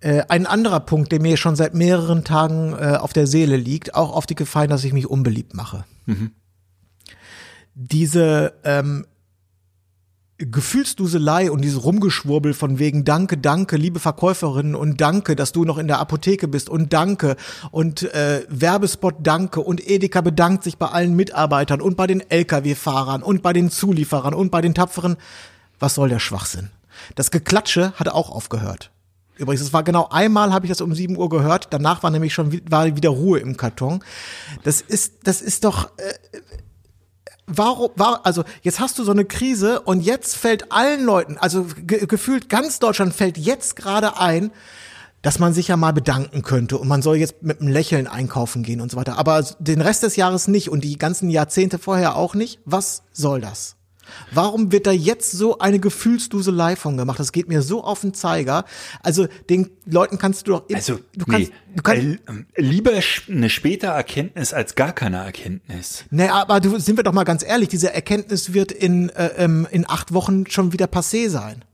Äh, 0.00 0.24
ein 0.28 0.46
anderer 0.46 0.80
Punkt, 0.80 1.12
der 1.12 1.20
mir 1.20 1.36
schon 1.36 1.56
seit 1.56 1.74
mehreren 1.74 2.24
Tagen 2.24 2.72
äh, 2.72 2.96
auf 2.96 3.12
der 3.12 3.26
Seele 3.26 3.56
liegt, 3.56 3.94
auch 3.94 4.12
auf 4.12 4.26
die 4.26 4.34
Gefahr, 4.34 4.66
dass 4.66 4.84
ich 4.84 4.92
mich 4.92 5.06
unbeliebt 5.06 5.54
mache. 5.54 5.84
Diese 7.74 8.54
ähm, 8.64 9.06
Gefühlsduselei 10.38 11.50
und 11.50 11.62
dieses 11.62 11.84
Rumgeschwurbel 11.84 12.54
von 12.54 12.80
wegen 12.80 13.04
Danke, 13.04 13.38
danke, 13.38 13.76
liebe 13.76 14.00
Verkäuferin 14.00 14.74
und 14.74 15.00
danke, 15.00 15.36
dass 15.36 15.52
du 15.52 15.64
noch 15.64 15.78
in 15.78 15.86
der 15.86 16.00
Apotheke 16.00 16.48
bist 16.48 16.68
und 16.68 16.92
danke 16.92 17.36
und 17.70 18.02
äh, 18.14 18.44
Werbespot 18.48 19.14
danke 19.20 19.60
und 19.60 19.88
Edeka 19.88 20.22
bedankt 20.22 20.64
sich 20.64 20.76
bei 20.76 20.86
allen 20.86 21.14
Mitarbeitern 21.14 21.80
und 21.80 21.96
bei 21.96 22.08
den 22.08 22.20
Lkw-Fahrern 22.28 23.22
und 23.22 23.42
bei 23.42 23.52
den 23.52 23.70
Zulieferern 23.70 24.34
und 24.34 24.50
bei 24.50 24.60
den 24.60 24.74
Tapferen. 24.74 25.16
Was 25.78 25.94
soll 25.94 26.08
der 26.08 26.18
Schwachsinn? 26.18 26.70
Das 27.14 27.30
Geklatsche 27.30 27.92
hat 27.92 28.08
auch 28.08 28.30
aufgehört. 28.30 28.90
Übrigens, 29.36 29.62
es 29.62 29.72
war 29.72 29.82
genau 29.82 30.08
einmal, 30.10 30.52
habe 30.52 30.66
ich 30.66 30.70
das 30.70 30.80
um 30.80 30.94
7 30.94 31.16
Uhr 31.16 31.28
gehört. 31.28 31.68
Danach 31.70 32.02
war 32.02 32.10
nämlich 32.10 32.34
schon 32.34 32.60
war 32.70 32.96
wieder 32.96 33.10
Ruhe 33.10 33.38
im 33.38 33.56
Karton. 33.56 34.02
Das 34.62 34.80
ist, 34.80 35.14
das 35.24 35.42
ist 35.42 35.64
doch. 35.64 35.90
Äh, 35.96 36.14
warum, 37.46 37.90
war, 37.96 38.24
also 38.24 38.44
jetzt 38.62 38.80
hast 38.80 38.98
du 38.98 39.04
so 39.04 39.12
eine 39.12 39.24
Krise 39.24 39.80
und 39.80 40.00
jetzt 40.00 40.36
fällt 40.36 40.72
allen 40.72 41.04
Leuten, 41.04 41.36
also 41.38 41.66
ge 41.86 42.06
gefühlt 42.06 42.48
ganz 42.48 42.78
Deutschland 42.78 43.14
fällt 43.14 43.38
jetzt 43.38 43.76
gerade 43.76 44.18
ein, 44.18 44.50
dass 45.22 45.38
man 45.38 45.54
sich 45.54 45.68
ja 45.68 45.76
mal 45.76 45.92
bedanken 45.92 46.42
könnte 46.42 46.76
und 46.76 46.86
man 46.86 47.00
soll 47.00 47.16
jetzt 47.16 47.42
mit 47.42 47.60
einem 47.60 47.68
Lächeln 47.68 48.06
einkaufen 48.06 48.62
gehen 48.62 48.80
und 48.82 48.90
so 48.90 48.98
weiter. 48.98 49.16
Aber 49.16 49.42
den 49.58 49.80
Rest 49.80 50.02
des 50.02 50.16
Jahres 50.16 50.48
nicht 50.48 50.68
und 50.68 50.84
die 50.84 50.98
ganzen 50.98 51.30
Jahrzehnte 51.30 51.78
vorher 51.78 52.16
auch 52.16 52.34
nicht. 52.34 52.60
Was 52.66 53.02
soll 53.12 53.40
das? 53.40 53.76
Warum 54.32 54.72
wird 54.72 54.86
da 54.86 54.92
jetzt 54.92 55.32
so 55.32 55.58
eine 55.58 55.78
Gefühlsduselei 55.80 56.76
von 56.76 56.96
gemacht? 56.96 57.18
Das 57.18 57.32
geht 57.32 57.48
mir 57.48 57.62
so 57.62 57.82
auf 57.84 58.00
den 58.02 58.14
Zeiger. 58.14 58.64
Also 59.02 59.26
den 59.48 59.70
Leuten 59.86 60.18
kannst 60.18 60.46
du 60.46 60.52
doch, 60.52 60.64
Also, 60.72 60.98
du 61.16 61.24
kannst, 61.24 61.50
nee, 61.50 61.56
du 61.76 61.82
kannst, 61.82 62.02
äh, 62.04 62.18
lieber 62.62 62.92
sch- 62.92 63.30
eine 63.30 63.50
späte 63.50 63.86
Erkenntnis 63.88 64.52
als 64.52 64.74
gar 64.74 64.92
keine 64.92 65.18
Erkenntnis. 65.18 66.04
Nee, 66.10 66.28
aber 66.28 66.60
du, 66.60 66.78
sind 66.78 66.96
wir 66.96 67.04
doch 67.04 67.12
mal 67.12 67.24
ganz 67.24 67.44
ehrlich, 67.44 67.68
diese 67.68 67.92
Erkenntnis 67.92 68.54
wird 68.54 68.72
in, 68.72 69.08
äh, 69.10 69.30
ähm, 69.36 69.66
in 69.70 69.88
acht 69.88 70.12
Wochen 70.14 70.46
schon 70.48 70.72
wieder 70.72 70.86
passé 70.86 71.28
sein. 71.28 71.64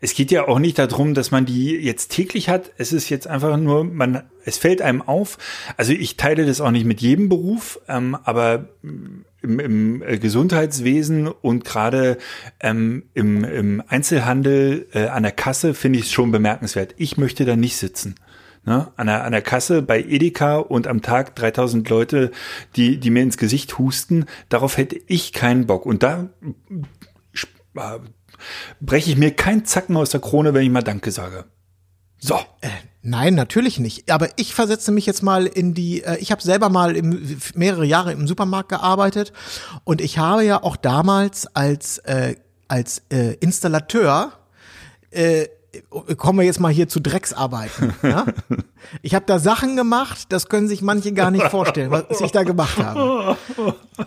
Es 0.00 0.12
geht 0.12 0.30
ja 0.30 0.46
auch 0.48 0.58
nicht 0.58 0.78
darum, 0.78 1.14
dass 1.14 1.30
man 1.30 1.46
die 1.46 1.70
jetzt 1.76 2.10
täglich 2.10 2.48
hat. 2.48 2.72
Es 2.76 2.92
ist 2.92 3.08
jetzt 3.08 3.26
einfach 3.26 3.56
nur, 3.56 3.84
man, 3.84 4.24
es 4.44 4.58
fällt 4.58 4.82
einem 4.82 5.00
auf. 5.00 5.38
Also 5.76 5.92
ich 5.92 6.16
teile 6.16 6.44
das 6.44 6.60
auch 6.60 6.72
nicht 6.72 6.84
mit 6.84 7.00
jedem 7.00 7.28
Beruf, 7.28 7.78
ähm, 7.88 8.14
aber 8.24 8.68
im, 9.44 9.60
im 9.60 10.02
äh, 10.02 10.18
Gesundheitswesen 10.18 11.28
und 11.28 11.64
gerade 11.64 12.18
ähm, 12.60 13.04
im, 13.14 13.44
im 13.44 13.82
Einzelhandel 13.86 14.88
äh, 14.92 15.06
an 15.06 15.22
der 15.22 15.32
Kasse 15.32 15.74
finde 15.74 15.98
ich 15.98 16.06
es 16.06 16.12
schon 16.12 16.32
bemerkenswert. 16.32 16.94
Ich 16.96 17.16
möchte 17.16 17.44
da 17.44 17.54
nicht 17.54 17.76
sitzen. 17.76 18.16
Ne? 18.64 18.90
An, 18.96 19.06
der, 19.06 19.24
an 19.24 19.32
der 19.32 19.42
Kasse 19.42 19.82
bei 19.82 20.02
Edeka 20.02 20.56
und 20.56 20.86
am 20.86 21.02
Tag 21.02 21.36
3000 21.36 21.88
Leute, 21.88 22.30
die, 22.76 22.98
die 22.98 23.10
mir 23.10 23.22
ins 23.22 23.36
Gesicht 23.36 23.78
husten, 23.78 24.24
darauf 24.48 24.78
hätte 24.78 24.98
ich 25.06 25.32
keinen 25.32 25.66
Bock. 25.66 25.84
Und 25.84 26.02
da 26.02 26.30
äh, 27.76 27.98
breche 28.80 29.10
ich 29.10 29.16
mir 29.18 29.32
keinen 29.32 29.66
Zacken 29.66 29.96
aus 29.96 30.10
der 30.10 30.20
Krone, 30.20 30.54
wenn 30.54 30.64
ich 30.64 30.70
mal 30.70 30.82
Danke 30.82 31.10
sage. 31.10 31.44
So. 32.26 32.40
Nein, 33.02 33.34
natürlich 33.34 33.78
nicht. 33.78 34.10
Aber 34.10 34.28
ich 34.36 34.54
versetze 34.54 34.90
mich 34.92 35.04
jetzt 35.04 35.22
mal 35.22 35.44
in 35.44 35.74
die, 35.74 36.02
äh, 36.02 36.16
ich 36.20 36.32
habe 36.32 36.40
selber 36.40 36.70
mal 36.70 36.96
im, 36.96 37.38
mehrere 37.54 37.84
Jahre 37.84 38.12
im 38.12 38.26
Supermarkt 38.26 38.70
gearbeitet 38.70 39.34
und 39.84 40.00
ich 40.00 40.16
habe 40.16 40.42
ja 40.42 40.62
auch 40.62 40.76
damals 40.76 41.46
als, 41.54 41.98
äh, 41.98 42.36
als 42.66 43.02
äh, 43.10 43.34
Installateur 43.40 44.32
äh, 45.10 45.48
kommen 46.16 46.38
wir 46.38 46.46
jetzt 46.46 46.60
mal 46.60 46.72
hier 46.72 46.88
zu 46.88 46.98
Drecksarbeiten. 46.98 47.94
Ja? 48.02 48.24
Ich 49.02 49.14
habe 49.14 49.24
da 49.26 49.38
Sachen 49.38 49.76
gemacht, 49.76 50.26
das 50.28 50.48
können 50.48 50.68
sich 50.68 50.82
manche 50.82 51.12
gar 51.12 51.30
nicht 51.30 51.46
vorstellen, 51.48 51.90
was 51.90 52.20
ich 52.20 52.32
da 52.32 52.42
gemacht 52.42 52.76
habe. 52.78 53.36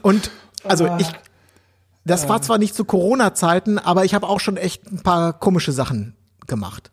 Und 0.04 0.30
also 0.64 0.88
ich, 1.00 1.08
das 2.06 2.30
war 2.30 2.42
zwar 2.44 2.58
nicht 2.60 2.76
zu 2.76 2.86
Corona-Zeiten, 2.86 3.80
aber 3.80 4.06
ich 4.06 4.14
habe 4.14 4.28
auch 4.28 4.40
schon 4.40 4.56
echt 4.56 4.86
ein 4.92 5.02
paar 5.02 5.34
komische 5.34 5.72
Sachen 5.72 6.16
gemacht. 6.46 6.92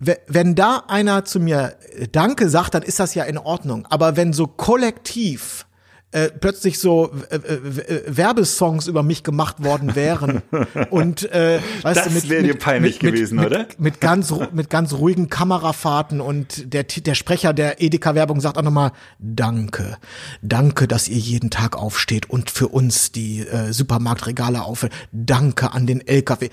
We- 0.00 0.18
Wenn 0.28 0.54
da 0.54 0.84
einer 0.88 1.24
zu 1.24 1.40
mir 1.40 1.76
äh, 1.96 2.08
Danke 2.08 2.48
sagt, 2.48 2.74
dann 2.74 2.82
ist 2.82 3.00
das 3.00 3.14
ja 3.14 3.24
in 3.24 3.38
Ordnung. 3.38 3.86
Aber 3.90 4.16
wenn 4.16 4.32
so 4.32 4.46
kollektiv 4.46 5.66
äh, 6.10 6.28
plötzlich 6.30 6.78
so 6.78 7.12
äh, 7.30 7.36
äh, 7.36 7.54
äh, 7.54 8.02
Werbesongs 8.06 8.86
über 8.86 9.02
mich 9.02 9.22
gemacht 9.24 9.62
worden 9.62 9.94
wären 9.94 10.42
und 10.90 11.30
äh, 11.32 11.60
weißt 11.82 12.06
Das 12.06 12.22
du, 12.22 12.28
wäre 12.30 12.42
dir 12.42 12.58
peinlich 12.58 13.02
mit, 13.02 13.12
gewesen, 13.12 13.36
mit, 13.36 13.46
oder? 13.46 13.58
Mit, 13.58 13.80
mit 13.80 14.00
ganz 14.00 14.32
mit 14.52 14.70
ganz 14.70 14.94
ruhigen 14.94 15.28
Kamerafahrten 15.28 16.22
und 16.22 16.72
der 16.72 16.84
der 16.84 17.14
Sprecher 17.14 17.52
der 17.52 17.82
Edeka 17.82 18.14
Werbung 18.14 18.40
sagt 18.40 18.56
auch 18.56 18.62
nochmal 18.62 18.92
Danke, 19.18 19.98
danke, 20.40 20.88
dass 20.88 21.08
ihr 21.08 21.18
jeden 21.18 21.50
Tag 21.50 21.76
aufsteht 21.76 22.30
und 22.30 22.50
für 22.50 22.68
uns 22.68 23.12
die 23.12 23.40
äh, 23.40 23.72
Supermarktregale 23.72 24.62
auffüllt. 24.62 24.92
Danke 25.12 25.72
an 25.72 25.86
den 25.86 26.06
LKW. 26.06 26.48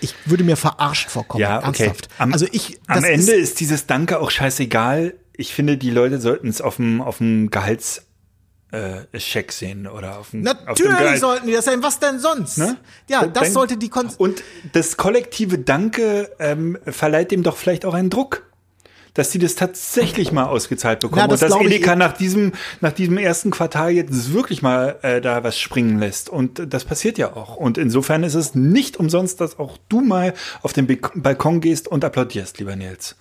Ich 0.00 0.14
würde 0.26 0.44
mir 0.44 0.56
verarscht 0.56 1.08
vorkommen, 1.08 1.40
Ja, 1.40 1.58
okay. 1.58 1.84
ernsthaft. 1.84 2.08
Am, 2.18 2.32
also 2.34 2.46
ich 2.52 2.78
am 2.88 3.04
Ende 3.04 3.32
ist, 3.32 3.52
ist, 3.52 3.60
dieses 3.60 3.86
Danke 3.86 4.20
auch 4.20 4.30
scheißegal. 4.30 5.14
Ich 5.34 5.54
finde, 5.54 5.78
die 5.78 5.90
Leute 5.90 6.20
sollten 6.20 6.48
es 6.48 6.60
auf 6.60 6.76
dem, 6.76 7.00
auf 7.00 7.18
dem 7.18 7.50
Gehalts, 7.50 8.06
äh, 8.72 9.18
Scheck 9.20 9.52
sehen 9.52 9.86
oder 9.86 10.18
auf 10.18 10.30
dem, 10.30 10.46
auf 10.66 10.74
dem 10.78 10.90
Natürlich 10.90 11.20
sollten 11.20 11.46
die 11.46 11.52
das 11.52 11.64
sein. 11.66 11.82
Was 11.82 12.00
denn 12.00 12.18
sonst? 12.18 12.58
Ne? 12.58 12.76
Ja, 13.08 13.20
Und 13.22 13.36
das 13.36 13.44
dann- 13.44 13.52
sollte 13.52 13.76
die 13.76 13.88
Kon 13.88 14.08
Und 14.18 14.42
das 14.72 14.96
kollektive 14.96 15.58
Danke 15.58 16.30
ähm, 16.38 16.78
verleiht 16.86 17.30
dem 17.30 17.42
doch 17.42 17.56
vielleicht 17.56 17.84
auch 17.84 17.94
einen 17.94 18.10
Druck. 18.10 18.44
Dass 19.14 19.28
die 19.28 19.38
das 19.38 19.56
tatsächlich 19.56 20.32
mal 20.32 20.46
ausgezahlt 20.46 21.00
bekommen 21.00 21.20
Na, 21.20 21.26
das 21.28 21.42
und 21.42 21.50
dass 21.50 21.60
Edeka 21.60 21.92
eh- 21.92 21.96
nach 21.96 22.14
diesem, 22.14 22.52
nach 22.80 22.92
diesem 22.92 23.18
ersten 23.18 23.50
Quartal 23.50 23.90
jetzt 23.90 24.32
wirklich 24.32 24.62
mal 24.62 24.96
äh, 25.02 25.20
da 25.20 25.44
was 25.44 25.58
springen 25.58 25.98
lässt. 25.98 26.30
Und 26.30 26.72
das 26.72 26.86
passiert 26.86 27.18
ja 27.18 27.36
auch. 27.36 27.56
Und 27.56 27.76
insofern 27.76 28.24
ist 28.24 28.34
es 28.34 28.54
nicht 28.54 28.96
umsonst, 28.96 29.38
dass 29.42 29.58
auch 29.58 29.76
du 29.90 30.00
mal 30.00 30.32
auf 30.62 30.72
den 30.72 30.86
Balkon 30.86 31.60
gehst 31.60 31.88
und 31.88 32.06
applaudierst, 32.06 32.58
lieber 32.58 32.74
Nils. 32.74 33.16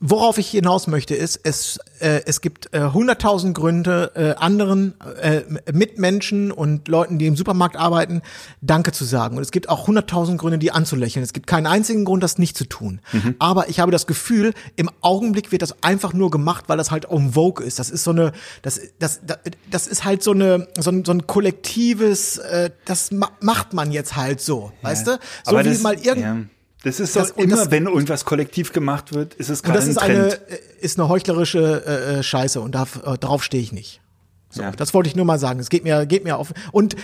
Worauf 0.00 0.38
ich 0.38 0.48
hinaus 0.50 0.86
möchte, 0.86 1.14
ist, 1.14 1.40
es, 1.42 1.78
äh, 2.00 2.22
es 2.26 2.40
gibt 2.40 2.72
äh, 2.72 2.90
hunderttausend 2.92 3.54
Gründe, 3.56 4.12
äh, 4.14 4.34
anderen 4.42 4.94
äh, 5.20 5.42
Mitmenschen 5.72 6.50
und 6.52 6.88
Leuten, 6.88 7.18
die 7.18 7.26
im 7.26 7.36
Supermarkt 7.36 7.76
arbeiten, 7.76 8.22
Danke 8.62 8.92
zu 8.92 9.04
sagen. 9.04 9.36
Und 9.36 9.42
es 9.42 9.50
gibt 9.50 9.68
auch 9.68 9.86
hunderttausend 9.86 10.38
Gründe, 10.40 10.58
die 10.58 10.72
anzulächeln. 10.72 11.22
Es 11.22 11.32
gibt 11.32 11.46
keinen 11.46 11.66
einzigen 11.66 12.04
Grund, 12.04 12.22
das 12.22 12.38
nicht 12.38 12.56
zu 12.56 12.64
tun. 12.64 13.00
Aber 13.38 13.68
ich 13.68 13.80
habe 13.80 13.92
das 13.92 14.06
Gefühl, 14.06 14.54
im 14.76 14.90
Augenblick 15.02 15.52
wird 15.52 15.62
das 15.62 15.82
einfach 15.82 16.12
nur 16.14 16.30
gemacht, 16.30 16.64
weil 16.68 16.78
das 16.78 16.90
halt 16.90 17.06
en 17.10 17.32
vogue 17.34 17.64
ist. 17.64 17.78
Das 17.78 17.90
ist 17.90 18.04
so 18.04 18.12
eine, 18.12 18.32
das, 18.62 18.80
das, 18.98 19.20
das, 19.26 19.38
das 19.70 19.86
ist 19.86 20.04
halt 20.04 20.22
so 20.22 20.30
eine, 20.32 20.68
so 20.78 20.90
ein, 20.90 21.04
so 21.04 21.12
ein 21.12 21.26
kollektives, 21.26 22.38
äh, 22.38 22.70
das 22.86 23.10
ma 23.10 23.30
macht 23.40 23.72
man 23.74 23.92
jetzt 23.92 24.16
halt 24.16 24.40
so, 24.40 24.72
weißt 24.82 25.06
du? 25.06 25.10
So 25.44 25.50
Aber 25.50 25.64
wie 25.64 25.68
das- 25.70 25.82
mal 25.82 25.94
irgend 25.94 26.22
ja. 26.24 26.36
Das 26.82 26.98
ist 26.98 27.14
doch 27.14 27.22
Das- 27.22 27.30
immer, 27.32 27.56
das- 27.56 27.70
wenn 27.70 27.86
irgendwas 27.86 28.24
kollektiv 28.24 28.72
gemacht 28.72 29.12
wird, 29.12 29.34
ist 29.34 29.50
es 29.50 29.62
gerade 29.62 29.78
das 29.78 29.84
ein 29.86 29.90
ist 29.90 29.98
Trend. 29.98 30.10
eine, 30.10 30.32
äh, 30.34 30.58
ist 30.80 30.98
eine 30.98 31.08
heuchlerische 31.08 31.84
äh, 31.86 32.18
äh, 32.18 32.22
Scheiße 32.22 32.60
und 32.60 32.74
da, 32.74 32.84
äh, 33.04 33.18
darauf 33.18 33.44
stehe 33.44 33.62
ich 33.62 33.72
nicht. 33.72 34.00
So, 34.52 34.62
Ja. 34.62 34.72
Das 34.72 34.94
wollte 34.94 35.08
ich 35.08 35.14
nur 35.14 35.24
mal 35.26 35.38
sagen. 35.38 35.60
Es 35.60 35.68
geht 35.68 35.84
mir, 35.84 36.06
geht 36.06 36.24
mir 36.24 36.36
auf. 36.36 36.52
Und 36.72 36.96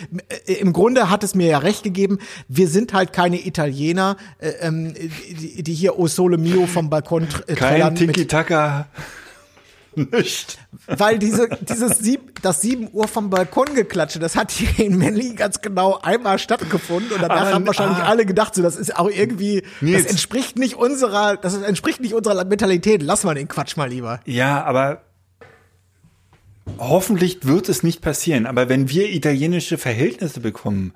äh, 0.46 0.54
im 0.54 0.72
Grunde 0.72 1.10
hat 1.10 1.22
es 1.22 1.34
mir 1.36 1.46
ja 1.46 1.58
recht 1.58 1.84
gegeben. 1.84 2.18
Wir 2.48 2.66
sind 2.68 2.92
halt 2.92 3.12
keine 3.12 3.46
Italiener, 3.46 4.16
äh, 4.38 4.48
ähm, 4.62 4.94
die, 4.94 5.62
die 5.62 5.74
hier 5.74 5.98
O 5.98 6.08
Sole 6.08 6.38
Mio 6.38 6.66
vom 6.66 6.90
Balkon 6.90 7.28
äh, 7.46 7.54
Kein 7.54 7.92
mit- 7.92 7.98
Tiki-Taka. 7.98 8.86
Nicht. 9.96 10.58
Weil 10.86 11.18
diese, 11.18 11.48
dieses 11.48 11.98
sieb, 11.98 12.42
das 12.42 12.60
7 12.60 12.90
Uhr 12.92 13.08
vom 13.08 13.30
Balkon 13.30 13.74
geklatsche, 13.74 14.18
das 14.18 14.36
hat 14.36 14.50
hier 14.50 14.86
in 14.86 14.98
Berlin 14.98 15.36
ganz 15.36 15.60
genau 15.62 15.98
einmal 16.02 16.38
stattgefunden 16.38 17.12
und 17.12 17.22
danach 17.22 17.40
Aber- 17.42 17.52
haben 17.54 17.66
wahrscheinlich 17.66 17.98
ah. 17.98 18.08
alle 18.08 18.26
gedacht, 18.26 18.54
so 18.54 18.62
das 18.62 18.76
ist 18.76 18.96
auch 18.96 19.10
irgendwie, 19.10 19.62
Nils. 19.80 20.02
das 20.02 20.10
entspricht 20.12 20.58
nicht 20.58 20.74
unserer, 20.74 21.36
das 21.36 21.56
entspricht 21.56 22.00
nicht 22.00 22.14
unserer 22.14 22.44
Mentalität. 22.44 23.02
Lass 23.02 23.24
mal 23.24 23.34
den 23.34 23.48
Quatsch 23.48 23.76
mal 23.76 23.88
lieber. 23.88 24.20
Ja, 24.26 24.62
aber 24.64 25.05
hoffentlich 26.78 27.38
wird 27.42 27.68
es 27.68 27.82
nicht 27.82 28.00
passieren. 28.00 28.46
Aber 28.46 28.68
wenn 28.68 28.88
wir 28.88 29.12
italienische 29.12 29.78
Verhältnisse 29.78 30.40
bekommen, 30.40 30.92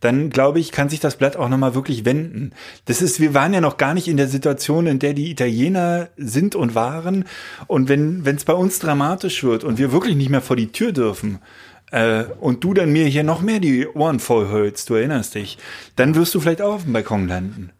dann 0.00 0.30
glaube 0.30 0.60
ich, 0.60 0.70
kann 0.70 0.88
sich 0.88 1.00
das 1.00 1.16
Blatt 1.16 1.36
auch 1.36 1.48
nochmal 1.48 1.74
wirklich 1.74 2.04
wenden. 2.04 2.52
Das 2.84 3.00
ist, 3.00 3.20
wir 3.20 3.32
waren 3.32 3.54
ja 3.54 3.60
noch 3.60 3.78
gar 3.78 3.94
nicht 3.94 4.08
in 4.08 4.16
der 4.16 4.28
Situation, 4.28 4.86
in 4.86 4.98
der 4.98 5.14
die 5.14 5.30
Italiener 5.30 6.08
sind 6.16 6.54
und 6.54 6.74
waren. 6.74 7.24
Und 7.66 7.88
wenn 7.88 8.24
es 8.26 8.44
bei 8.44 8.52
uns 8.52 8.78
dramatisch 8.78 9.42
wird 9.44 9.64
und 9.64 9.78
wir 9.78 9.92
wirklich 9.92 10.16
nicht 10.16 10.30
mehr 10.30 10.42
vor 10.42 10.56
die 10.56 10.72
Tür 10.72 10.92
dürfen, 10.92 11.38
äh, 11.90 12.24
und 12.40 12.64
du 12.64 12.74
dann 12.74 12.92
mir 12.92 13.06
hier 13.06 13.24
noch 13.24 13.40
mehr 13.40 13.60
die 13.60 13.86
Ohren 13.86 14.18
voll 14.18 14.48
hölst, 14.48 14.90
du 14.90 14.94
erinnerst 14.94 15.34
dich, 15.34 15.58
dann 15.96 16.14
wirst 16.14 16.34
du 16.34 16.40
vielleicht 16.40 16.62
auch 16.62 16.74
auf 16.74 16.84
dem 16.84 16.92
Balkon 16.92 17.28
landen. 17.28 17.70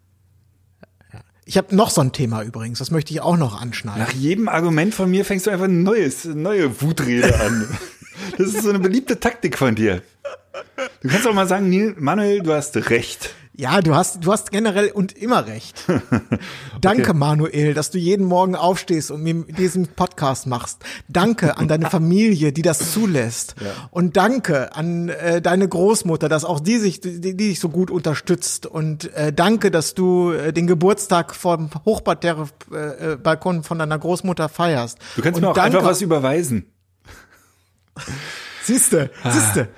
Ich 1.47 1.59
habe 1.59 1.75
noch 1.75 1.91
so 1.91 2.01
ein 2.01 2.13
Thema 2.13 2.43
übrigens, 2.43 2.79
das 2.79 2.91
möchte 2.91 3.13
ich 3.13 3.21
auch 3.21 3.37
noch 3.37 3.61
anschneiden. 3.61 4.01
Nach 4.01 4.13
jedem 4.13 4.49
Argument 4.49 4.95
von 4.95 5.11
mir 5.11 5.25
fängst 5.25 5.47
du 5.47 5.51
einfach 5.51 5.67
ein 5.67 5.83
neues, 5.83 6.25
neue 6.25 6.81
Wutrede 6.81 7.39
an. 7.41 7.69
Das 8.39 8.49
ist 8.49 8.63
so 8.63 8.71
eine 8.71 8.79
beliebte 8.79 9.21
Taktik 9.21 9.59
von 9.59 9.75
dir. 9.75 10.03
Du 11.03 11.09
kannst 11.09 11.27
auch 11.27 11.35
mal 11.35 11.47
sagen, 11.47 11.95
Manuel, 11.99 12.43
du 12.43 12.53
hast 12.53 12.77
recht. 12.91 13.35
Ja, 13.57 13.81
du 13.81 13.95
hast, 13.95 14.25
du 14.25 14.33
hast 14.33 14.51
generell 14.51 14.91
und 14.91 15.13
immer 15.13 15.47
recht. 15.47 15.85
Danke, 16.81 17.15
Manuel, 17.15 17.73
dass 17.73 17.93
du 17.93 17.99
jeden 17.99 18.27
Morgen 18.27 18.57
aufstehst 18.57 19.13
und 19.13 19.23
mir 19.23 19.45
diesen 19.45 19.87
Podcast 19.87 20.49
machst. 20.49 20.85
Danke 21.09 21.57
an 21.57 21.69
deine 21.69 21.89
Familie, 21.89 22.53
die 22.53 22.63
das 22.63 22.93
zulässt. 22.93 23.55
Und 23.93 24.17
danke 24.17 24.75
an 24.75 25.09
äh, 25.09 25.41
deine 25.41 25.69
Großmutter, 25.69 26.29
dass 26.29 26.45
auch 26.45 26.59
die 26.59 26.79
sich, 26.79 27.01
die, 27.01 27.21
die 27.21 27.37
dich 27.37 27.61
so 27.61 27.69
gut 27.69 27.93
unterstützt. 27.93 28.67
Und 28.67 29.13
äh, 29.15 29.33
danke, 29.33 29.71
dass 29.71 29.95
du 29.95 30.33
äh, 30.33 30.53
den 30.53 30.67
Geburtstag 30.67 31.33
vom 31.33 31.71
Hochparterre-Balkon 31.85 33.63
von 33.63 33.79
deiner 33.79 33.99
Großmutter 34.01 34.49
feierst. 34.49 34.99
Du 35.15 35.23
kannst 35.23 35.37
und 35.37 35.43
mir 35.43 35.51
auch 35.51 35.55
danke, 35.55 35.79
einfach 35.79 35.91
was 35.91 36.03
überweisen. 36.03 36.67
Siehste, 38.65 39.11
siehste. 39.31 39.69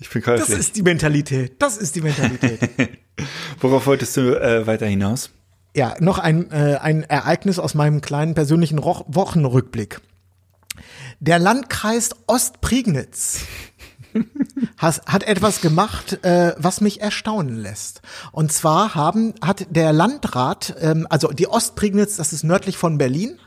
Ich 0.00 0.08
bin 0.08 0.22
Das 0.22 0.40
käuflich. 0.40 0.58
ist 0.58 0.76
die 0.76 0.82
Mentalität. 0.82 1.60
Das 1.60 1.76
ist 1.76 1.94
die 1.94 2.00
Mentalität. 2.00 2.60
Worauf 3.60 3.86
wolltest 3.86 4.16
du 4.16 4.40
äh, 4.40 4.66
weiter 4.66 4.86
hinaus? 4.86 5.30
Ja, 5.74 5.94
noch 6.00 6.18
ein, 6.18 6.50
äh, 6.50 6.78
ein 6.80 7.04
Ereignis 7.04 7.58
aus 7.58 7.74
meinem 7.74 8.00
kleinen 8.00 8.34
persönlichen 8.34 8.78
Roch 8.78 9.04
Wochenrückblick. 9.06 10.00
Der 11.20 11.38
Landkreis 11.38 12.10
Ostprignitz 12.26 13.40
has, 14.78 15.02
hat 15.06 15.24
etwas 15.24 15.60
gemacht, 15.60 16.24
äh, 16.24 16.54
was 16.58 16.80
mich 16.80 17.00
erstaunen 17.00 17.56
lässt. 17.56 18.02
Und 18.32 18.52
zwar 18.52 18.94
haben, 18.94 19.34
hat 19.42 19.66
der 19.70 19.92
Landrat, 19.92 20.76
ähm, 20.80 21.06
also 21.10 21.28
die 21.28 21.48
Ostprignitz, 21.48 22.16
das 22.16 22.32
ist 22.32 22.44
nördlich 22.44 22.76
von 22.76 22.98
Berlin. 22.98 23.38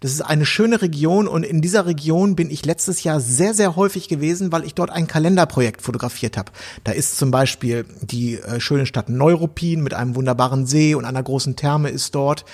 Das 0.00 0.12
ist 0.12 0.20
eine 0.20 0.46
schöne 0.46 0.82
Region 0.82 1.28
und 1.28 1.44
in 1.44 1.60
dieser 1.60 1.86
Region 1.86 2.36
bin 2.36 2.50
ich 2.50 2.64
letztes 2.64 3.02
Jahr 3.02 3.20
sehr, 3.20 3.54
sehr 3.54 3.76
häufig 3.76 4.08
gewesen, 4.08 4.52
weil 4.52 4.64
ich 4.64 4.74
dort 4.74 4.90
ein 4.90 5.06
Kalenderprojekt 5.06 5.82
fotografiert 5.82 6.36
habe. 6.36 6.52
Da 6.84 6.92
ist 6.92 7.16
zum 7.18 7.30
Beispiel 7.30 7.84
die 8.00 8.36
äh, 8.36 8.60
schöne 8.60 8.86
Stadt 8.86 9.08
Neuruppin 9.08 9.82
mit 9.82 9.94
einem 9.94 10.14
wunderbaren 10.14 10.66
See 10.66 10.94
und 10.94 11.04
einer 11.04 11.22
großen 11.22 11.56
Therme 11.56 11.88
ist 11.90 12.14
dort. 12.14 12.44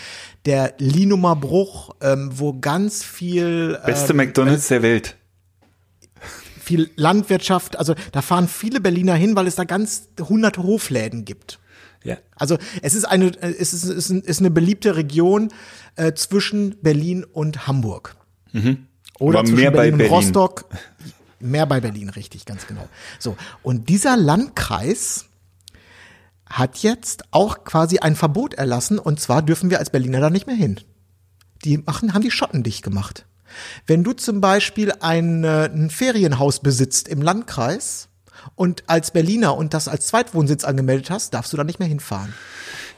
Der 0.44 0.74
Linumer 0.78 1.36
Bruch, 1.36 1.94
ähm, 2.00 2.30
wo 2.34 2.58
ganz 2.58 3.02
viel 3.04 3.78
Beste 3.84 4.12
ähm, 4.12 4.16
McDonalds 4.16 4.68
der 4.68 4.82
Welt. 4.82 5.16
viel 6.60 6.90
Landwirtschaft, 6.96 7.78
also 7.78 7.94
da 8.12 8.22
fahren 8.22 8.48
viele 8.48 8.80
Berliner 8.80 9.14
hin, 9.14 9.36
weil 9.36 9.46
es 9.46 9.56
da 9.56 9.64
ganz 9.64 10.08
hunderte 10.20 10.62
Hofläden 10.62 11.24
gibt. 11.24 11.58
Ja. 12.04 12.16
Also 12.36 12.58
es 12.82 12.94
ist 12.94 13.04
eine, 13.04 13.26
äh, 13.42 13.54
es 13.58 13.72
ist, 13.72 13.84
es 13.84 14.10
ist, 14.10 14.40
eine 14.40 14.50
beliebte 14.50 14.96
Region 14.96 15.48
äh, 15.96 16.12
zwischen 16.14 16.76
Berlin 16.82 17.24
und 17.24 17.66
Hamburg. 17.66 18.16
Oder 18.52 18.62
Mhm. 18.62 18.86
Aber 19.20 19.44
zwischen 19.44 19.54
mehr 19.56 19.70
bei 19.70 19.76
Berlin 19.76 19.92
und 19.92 19.98
Berlin. 19.98 20.14
Rostock. 20.14 20.64
Mehr 21.40 21.66
bei 21.66 21.80
Berlin, 21.80 22.08
richtig, 22.08 22.44
ganz 22.44 22.66
genau. 22.66 22.88
So, 23.18 23.36
und 23.62 23.88
dieser 23.88 24.16
Landkreis 24.16 25.26
hat 26.46 26.78
jetzt 26.78 27.24
auch 27.30 27.64
quasi 27.64 27.98
ein 27.98 28.14
Verbot 28.14 28.54
erlassen 28.54 28.98
und 28.98 29.18
zwar 29.18 29.42
dürfen 29.42 29.70
wir 29.70 29.78
als 29.78 29.90
Berliner 29.90 30.20
da 30.20 30.30
nicht 30.30 30.46
mehr 30.46 30.56
hin. 30.56 30.78
Die 31.64 31.78
machen, 31.78 32.14
haben 32.14 32.22
die 32.22 32.30
Schotten 32.30 32.62
dicht 32.62 32.82
gemacht. 32.82 33.26
Wenn 33.86 34.04
du 34.04 34.12
zum 34.12 34.40
Beispiel 34.40 34.92
ein, 35.00 35.44
äh, 35.44 35.70
ein 35.72 35.90
Ferienhaus 35.90 36.60
besitzt 36.60 37.08
im 37.08 37.22
Landkreis 37.22 38.08
und 38.54 38.84
als 38.86 39.10
Berliner 39.10 39.56
und 39.56 39.74
das 39.74 39.88
als 39.88 40.06
Zweitwohnsitz 40.06 40.64
angemeldet 40.64 41.10
hast, 41.10 41.34
darfst 41.34 41.52
du 41.52 41.56
da 41.56 41.64
nicht 41.64 41.78
mehr 41.78 41.88
hinfahren. 41.88 42.32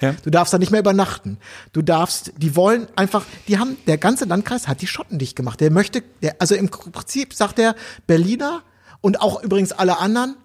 Ja. 0.01 0.15
Du 0.23 0.31
darfst 0.31 0.53
da 0.53 0.59
nicht 0.59 0.71
mehr 0.71 0.81
übernachten. 0.81 1.39
Du 1.73 1.83
darfst, 1.83 2.33
die 2.37 2.57
wollen 2.57 2.89
einfach, 2.97 3.25
die 3.49 3.59
haben, 3.59 3.77
der 3.87 3.99
ganze 3.99 4.25
Landkreis 4.25 4.69
hat 4.69 4.83
die 4.83 4.87
Schotten 4.87 5.19
dicht 5.19 5.37
gemacht. 5.37 5.61
Der 5.61 5.71
möchte, 5.71 6.03
der, 6.23 6.37
also 6.41 6.55
im 6.55 6.69
Prinzip 6.69 7.35
sagt 7.35 7.59
der 7.59 7.75
Berliner 8.07 8.63
und 9.01 9.21
auch 9.21 9.43
übrigens 9.43 9.73
alle 9.73 9.99
anderen, 9.99 10.37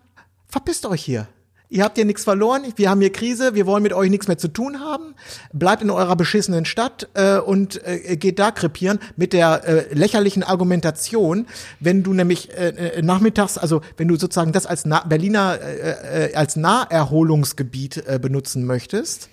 verpisst 0.48 0.86
euch 0.86 1.04
hier. 1.04 1.28
Ihr 1.72 1.84
habt 1.84 1.98
hier 1.98 2.06
nichts 2.06 2.24
verloren, 2.24 2.64
wir 2.78 2.90
haben 2.90 3.00
hier 3.00 3.12
Krise, 3.12 3.54
wir 3.54 3.68
wollen 3.68 3.84
mit 3.84 3.94
euch 3.94 4.10
nichts 4.10 4.28
mehr 4.28 4.40
zu 4.40 4.48
tun 4.48 4.80
haben. 4.80 5.14
Bleibt 5.54 5.84
in 5.84 5.92
eurer 5.92 6.16
beschissenen 6.16 6.66
Stadt 6.66 7.08
äh, 7.14 7.38
und 7.38 7.86
äh, 7.86 8.18
geht 8.18 8.40
da 8.40 8.50
krepieren 8.50 8.98
mit 9.18 9.34
der 9.34 9.64
äh, 9.68 9.94
lächerlichen 9.94 10.42
Argumentation, 10.42 11.46
wenn 11.80 12.02
du 12.02 12.14
nämlich 12.14 12.52
äh, 12.58 12.70
äh, 12.70 13.02
nachmittags, 13.04 13.60
also 13.60 13.82
wenn 13.98 14.08
du 14.08 14.16
sozusagen 14.16 14.52
das 14.52 14.66
als 14.66 14.86
Na 14.86 15.04
Berliner 15.04 15.60
äh, 15.62 16.30
äh, 16.32 16.34
als 16.34 16.56
Naherholungsgebiet 16.56 18.04
äh, 18.08 18.18
benutzen 18.20 18.66
möchtest, 18.66 19.30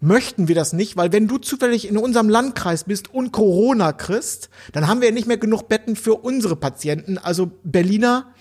möchten 0.00 0.48
wir 0.48 0.56
das 0.56 0.72
nicht, 0.72 0.96
weil 0.96 1.12
wenn 1.12 1.28
du 1.28 1.38
zufällig 1.38 1.86
in 1.88 1.98
unserem 1.98 2.28
Landkreis 2.28 2.82
bist 2.82 3.14
und 3.14 3.30
Corona 3.30 3.92
kriegst, 3.92 4.50
dann 4.72 4.88
haben 4.88 5.02
wir 5.02 5.12
nicht 5.12 5.28
mehr 5.28 5.36
genug 5.36 5.68
Betten 5.68 5.94
für 5.94 6.14
unsere 6.14 6.56
Patienten. 6.56 7.16
Also 7.16 7.52
Berliner, 7.62 8.32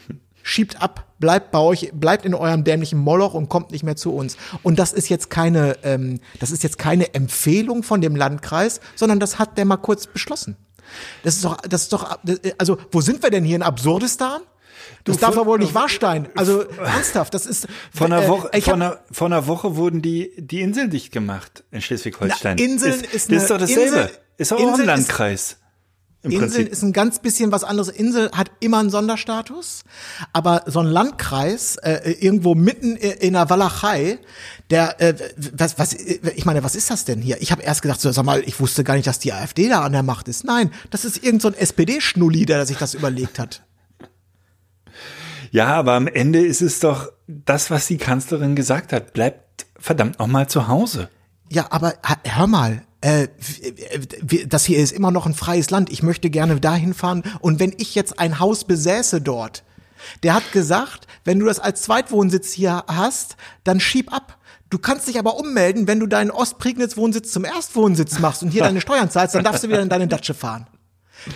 schiebt 0.49 0.81
ab, 0.81 1.05
bleibt 1.19 1.51
bei 1.51 1.59
euch, 1.59 1.91
bleibt 1.93 2.25
in 2.25 2.33
eurem 2.33 2.63
dämlichen 2.63 2.99
Moloch 2.99 3.33
und 3.33 3.49
kommt 3.49 3.71
nicht 3.71 3.83
mehr 3.83 3.95
zu 3.95 4.13
uns. 4.13 4.35
Und 4.63 4.79
das 4.79 4.93
ist 4.93 5.09
jetzt 5.09 5.29
keine, 5.29 5.77
ähm, 5.83 6.19
das 6.39 6.51
ist 6.51 6.63
jetzt 6.63 6.77
keine 6.79 7.13
Empfehlung 7.13 7.83
von 7.83 8.01
dem 8.01 8.15
Landkreis, 8.15 8.81
sondern 8.95 9.19
das 9.19 9.37
hat 9.39 9.57
der 9.57 9.65
mal 9.65 9.77
kurz 9.77 10.07
beschlossen. 10.07 10.55
Das 11.23 11.35
ist 11.35 11.45
doch, 11.45 11.57
das 11.61 11.83
ist 11.83 11.93
doch, 11.93 12.17
also 12.57 12.77
wo 12.91 12.99
sind 13.01 13.21
wir 13.21 13.29
denn 13.29 13.43
hier 13.43 13.55
in 13.57 13.61
Absurdistan? 13.63 14.41
Das 15.03 15.17
darf 15.17 15.33
vor- 15.35 15.43
doch 15.43 15.49
wohl 15.51 15.59
nicht 15.59 15.75
wahr 15.75 15.87
sein. 15.87 16.27
Also 16.35 16.61
ernsthaft, 16.63 17.33
das 17.33 17.45
ist 17.45 17.67
Vor 17.93 18.07
einer, 18.07 18.23
äh, 18.23 18.27
Woche, 18.27 18.49
vor, 18.51 18.61
hab- 18.61 18.73
einer, 18.73 18.99
vor 19.11 19.27
einer 19.27 19.45
Woche 19.47 19.75
wurden 19.75 20.01
die, 20.01 20.31
die 20.37 20.61
Inseln 20.61 20.89
dicht 20.89 21.11
gemacht 21.11 21.63
in 21.71 21.81
Schleswig-Holstein. 21.81 22.57
Inseln 22.57 23.01
ist, 23.01 23.13
ist 23.13 23.31
das 23.31 23.43
ist 23.43 23.51
doch 23.51 23.57
dasselbe. 23.59 23.83
Insel- 23.97 24.09
ist 24.37 24.53
auch 24.53 24.59
Insel 24.59 24.73
ein 24.73 24.79
ist- 24.81 24.85
Landkreis. 25.07 25.57
Im 26.21 26.31
Inseln 26.31 26.51
Prinzip. 26.51 26.71
ist 26.71 26.83
ein 26.83 26.91
ganz 26.91 27.19
bisschen 27.19 27.53
was 27.53 27.63
anderes. 27.63 27.87
Insel 27.87 28.29
hat 28.31 28.51
immer 28.59 28.79
einen 28.79 28.89
Sonderstatus, 28.89 29.83
aber 30.33 30.63
so 30.65 30.79
ein 30.79 30.87
Landkreis 30.87 31.77
äh, 31.77 32.11
irgendwo 32.19 32.55
mitten 32.55 32.97
in 32.97 33.33
der 33.33 33.49
Walachei, 33.49 34.19
der 34.69 34.99
äh, 34.99 35.15
was 35.53 35.79
was 35.79 35.93
ich 35.93 36.45
meine, 36.45 36.61
was 36.63 36.75
ist 36.75 36.89
das 36.89 37.05
denn 37.05 37.21
hier? 37.21 37.41
Ich 37.41 37.53
habe 37.53 37.61
erst 37.61 37.81
gedacht, 37.81 38.01
so, 38.01 38.11
sag 38.11 38.25
mal, 38.25 38.43
ich 38.45 38.59
wusste 38.59 38.83
gar 38.83 38.95
nicht, 38.95 39.07
dass 39.07 39.19
die 39.19 39.31
AfD 39.31 39.69
da 39.69 39.81
an 39.83 39.93
der 39.93 40.03
Macht 40.03 40.27
ist. 40.27 40.43
Nein, 40.43 40.71
das 40.89 41.05
ist 41.05 41.23
irgend 41.23 41.41
so 41.41 41.47
ein 41.47 41.53
SPD-Schnulli, 41.53 42.45
der 42.45 42.65
sich 42.65 42.77
das 42.77 42.95
überlegt 42.95 43.39
hat. 43.39 43.63
Ja, 45.51 45.67
aber 45.67 45.93
am 45.93 46.07
Ende 46.07 46.45
ist 46.45 46.61
es 46.61 46.79
doch 46.79 47.11
das, 47.27 47.71
was 47.71 47.87
die 47.87 47.97
Kanzlerin 47.97 48.55
gesagt 48.57 48.91
hat. 48.91 49.13
Bleibt 49.13 49.65
verdammt 49.77 50.19
noch 50.19 50.27
mal 50.27 50.47
zu 50.49 50.67
Hause. 50.67 51.09
Ja, 51.49 51.67
aber 51.71 51.93
hör 52.23 52.47
mal, 52.47 52.83
äh, 53.01 53.27
w- 54.21 54.45
das 54.45 54.65
hier 54.65 54.79
ist 54.79 54.91
immer 54.91 55.11
noch 55.11 55.25
ein 55.25 55.33
freies 55.33 55.69
Land. 55.69 55.89
Ich 55.89 56.03
möchte 56.03 56.29
gerne 56.29 56.59
dahin 56.59 56.93
fahren. 56.93 57.23
Und 57.39 57.59
wenn 57.59 57.73
ich 57.77 57.95
jetzt 57.95 58.19
ein 58.19 58.39
Haus 58.39 58.63
besäße 58.65 59.21
dort, 59.21 59.63
der 60.23 60.33
hat 60.33 60.51
gesagt, 60.51 61.07
wenn 61.25 61.39
du 61.39 61.45
das 61.45 61.59
als 61.59 61.81
Zweitwohnsitz 61.83 62.51
hier 62.53 62.83
hast, 62.87 63.35
dann 63.63 63.79
schieb 63.79 64.13
ab. 64.13 64.37
Du 64.69 64.77
kannst 64.77 65.07
dich 65.07 65.17
aber 65.17 65.37
ummelden, 65.37 65.87
wenn 65.87 65.99
du 65.99 66.07
deinen 66.07 66.29
Ostprignitz-Wohnsitz 66.31 67.31
zum 67.31 67.43
Erstwohnsitz 67.45 68.19
machst 68.19 68.43
und 68.43 68.49
hier 68.49 68.63
deine 68.63 68.81
Steuern 68.81 69.09
zahlst, 69.09 69.33
dann 69.35 69.43
darfst 69.43 69.63
du 69.63 69.67
wieder 69.69 69.81
in 69.81 69.89
deine 69.89 70.07
Datsche 70.07 70.33
fahren. 70.33 70.67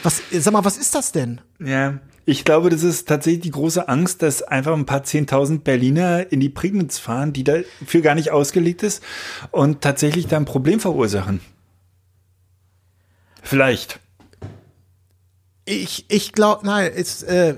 Was, 0.04 0.21
sag 0.32 0.54
mal, 0.54 0.63
was 0.63 0.78
ist 0.78 0.93
das 0.95 1.12
denn? 1.12 1.41
Ja, 1.60 1.99
Ich 2.26 2.45
glaube, 2.45 2.69
das 2.69 2.84
ist 2.84 3.08
tatsächlich 3.10 3.41
die 3.41 3.52
große 3.52 3.89
Angst, 3.89 4.21
dass 4.21 4.43
einfach 4.43 4.71
ein 4.73 4.86
paar 4.86 5.04
zehntausend 5.04 5.63
Berliner 5.65 6.32
in 6.32 6.39
die 6.39 6.47
Prignitz 6.49 6.99
fahren, 6.99 7.34
die 7.34 7.43
dafür 7.43 8.02
gar 8.02 8.15
nicht 8.15 8.32
ausgelegt 8.32 8.82
ist 8.84 9.04
und 9.52 9.82
tatsächlich 9.82 10.28
da 10.28 10.38
ein 10.38 10.45
Problem 10.45 10.80
verursachen. 10.80 11.41
Vielleicht. 13.43 13.99
Ich, 15.65 16.06
ich 16.10 16.34
glaube, 16.34 16.65
nein, 16.65 16.91
ist, 16.91 17.23
äh, 17.23 17.56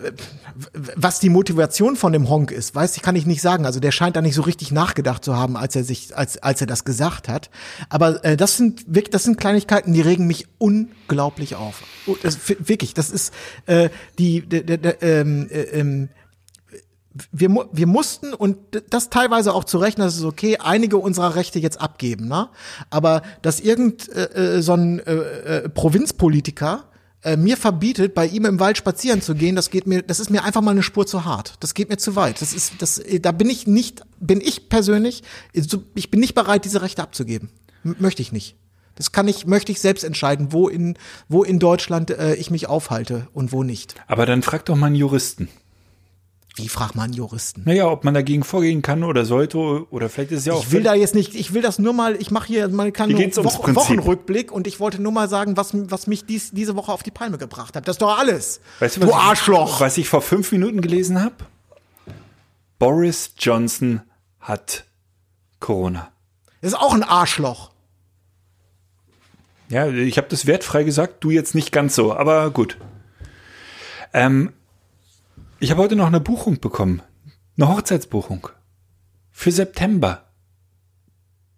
was 0.73 1.19
die 1.19 1.29
Motivation 1.29 1.95
von 1.95 2.13
dem 2.13 2.29
Honk 2.29 2.51
ist, 2.51 2.75
weiß 2.75 2.95
ich, 2.97 3.01
kann 3.01 3.15
ich 3.15 3.25
nicht 3.25 3.41
sagen. 3.41 3.65
Also 3.65 3.79
der 3.79 3.91
scheint 3.91 4.15
da 4.15 4.21
nicht 4.21 4.35
so 4.35 4.43
richtig 4.43 4.71
nachgedacht 4.71 5.25
zu 5.25 5.35
haben, 5.35 5.57
als 5.57 5.75
er 5.75 5.83
sich, 5.83 6.15
als, 6.15 6.37
als 6.37 6.61
er 6.61 6.67
das 6.67 6.85
gesagt 6.85 7.27
hat. 7.27 7.49
Aber 7.89 8.23
äh, 8.23 8.37
das 8.37 8.57
sind 8.57 8.85
wirklich, 8.87 9.09
das 9.09 9.23
sind 9.23 9.39
Kleinigkeiten, 9.39 9.93
die 9.93 10.01
regen 10.01 10.27
mich 10.27 10.47
unglaublich 10.59 11.55
auf. 11.55 11.83
Das, 12.21 12.37
wirklich, 12.47 12.93
das 12.93 13.09
ist 13.09 13.33
äh, 13.65 13.89
die, 14.19 14.47
de, 14.47 14.63
de, 14.63 14.77
de, 14.77 14.95
ähm, 15.01 15.47
äh, 15.49 15.61
ähm, 15.61 16.09
wir, 17.31 17.69
wir 17.71 17.87
mussten 17.87 18.33
und 18.33 18.57
das 18.89 19.09
teilweise 19.09 19.53
auch 19.53 19.63
zu 19.63 19.77
rechnen, 19.77 20.05
das 20.05 20.17
ist 20.17 20.23
okay, 20.23 20.57
einige 20.57 20.97
unserer 20.97 21.35
Rechte 21.35 21.59
jetzt 21.59 21.79
abgeben, 21.79 22.27
ne? 22.27 22.49
Aber 22.89 23.21
dass 23.41 23.59
irgend 23.59 24.09
äh, 24.09 24.57
äh, 24.57 24.61
so 24.61 24.73
ein 24.73 24.99
äh, 24.99 25.13
äh, 25.13 25.69
Provinzpolitiker 25.69 26.85
äh, 27.23 27.37
mir 27.37 27.55
verbietet, 27.55 28.13
bei 28.13 28.27
ihm 28.27 28.45
im 28.45 28.59
Wald 28.59 28.77
spazieren 28.77 29.21
zu 29.21 29.33
gehen, 29.33 29.55
das 29.55 29.69
geht 29.69 29.87
mir, 29.87 30.01
das 30.01 30.19
ist 30.19 30.29
mir 30.29 30.43
einfach 30.43 30.61
mal 30.61 30.71
eine 30.71 30.83
Spur 30.83 31.07
zu 31.07 31.23
hart. 31.23 31.55
Das 31.61 31.73
geht 31.73 31.89
mir 31.89 31.97
zu 31.97 32.15
weit. 32.15 32.41
Das 32.41 32.53
ist, 32.53 32.73
das, 32.79 33.01
da 33.21 33.31
bin 33.31 33.49
ich 33.49 33.65
nicht, 33.65 34.01
bin 34.19 34.41
ich 34.41 34.67
persönlich, 34.67 35.23
ich 35.53 36.11
bin 36.11 36.19
nicht 36.19 36.35
bereit, 36.35 36.65
diese 36.65 36.81
Rechte 36.81 37.01
abzugeben. 37.01 37.49
M 37.83 37.95
möchte 37.99 38.21
ich 38.21 38.31
nicht. 38.31 38.57
Das 38.95 39.11
kann 39.11 39.27
ich, 39.27 39.45
möchte 39.45 39.71
ich 39.71 39.81
selbst 39.81 40.03
entscheiden, 40.03 40.51
wo 40.51 40.67
in, 40.67 40.97
wo 41.27 41.43
in 41.43 41.59
Deutschland 41.59 42.11
äh, 42.11 42.35
ich 42.35 42.49
mich 42.49 42.67
aufhalte 42.67 43.27
und 43.33 43.51
wo 43.51 43.63
nicht. 43.63 43.95
Aber 44.07 44.25
dann 44.25 44.41
frag 44.41 44.65
doch 44.65 44.75
mal 44.75 44.87
einen 44.87 44.95
Juristen. 44.95 45.49
Wie 46.57 46.69
fragt 46.69 46.95
man 46.95 47.05
einen 47.05 47.13
Juristen? 47.13 47.63
Naja, 47.65 47.89
ob 47.89 48.05
man 48.05 48.13
dagegen 48.13 48.45
vorgehen 48.45 48.81
kann 48.81 49.03
oder 49.03 49.25
sollte 49.25 49.57
oder 49.57 50.07
vielleicht 50.07 50.31
ist 50.31 50.39
es 50.39 50.45
ja 50.45 50.53
auch. 50.53 50.63
Ich 50.63 50.71
will 50.71 50.83
da 50.83 50.93
jetzt 50.93 51.13
nicht, 51.13 51.35
ich 51.35 51.53
will 51.53 51.61
das 51.61 51.79
nur 51.79 51.91
mal, 51.91 52.15
ich 52.15 52.31
mache 52.31 52.47
hier 52.47 52.69
mal 52.69 52.93
keinen 52.93 53.13
Prinzip. 53.15 53.43
Wochenrückblick 53.43 54.53
und 54.53 54.65
ich 54.65 54.79
wollte 54.79 55.01
nur 55.01 55.11
mal 55.11 55.27
sagen, 55.27 55.57
was, 55.57 55.71
was 55.73 56.07
mich 56.07 56.25
dies, 56.25 56.51
diese 56.51 56.77
Woche 56.77 56.93
auf 56.93 57.03
die 57.03 57.11
Palme 57.11 57.37
gebracht 57.37 57.75
hat. 57.75 57.87
Das 57.89 57.95
ist 57.95 58.01
doch 58.01 58.17
alles. 58.17 58.61
weißt 58.79 58.95
du, 58.95 59.01
du 59.01 59.07
was 59.07 59.15
Arschloch. 59.15 59.75
Ich, 59.75 59.81
was 59.81 59.97
ich 59.97 60.07
vor 60.07 60.21
fünf 60.21 60.51
Minuten 60.53 60.79
gelesen 60.79 61.21
habe? 61.21 61.35
Boris 62.79 63.33
Johnson 63.37 64.01
hat 64.39 64.85
Corona. 65.59 66.11
Das 66.61 66.71
ist 66.71 66.79
auch 66.79 66.93
ein 66.93 67.03
Arschloch. 67.03 67.71
Ja, 69.67 69.89
ich 69.89 70.17
habe 70.17 70.27
das 70.29 70.45
wertfrei 70.45 70.83
gesagt, 70.83 71.23
du 71.23 71.31
jetzt 71.31 71.53
nicht 71.53 71.71
ganz 71.71 71.95
so, 71.95 72.13
aber 72.13 72.49
gut. 72.51 72.77
Ähm, 74.13 74.53
ich 75.65 75.71
habe 75.71 75.81
heute 75.81 75.95
noch 75.95 76.05
eine 76.05 76.19
Buchung 76.19 76.59
bekommen. 76.59 77.01
Eine 77.57 77.69
Hochzeitsbuchung. 77.69 78.49
Für 79.31 79.51
September. 79.51 80.25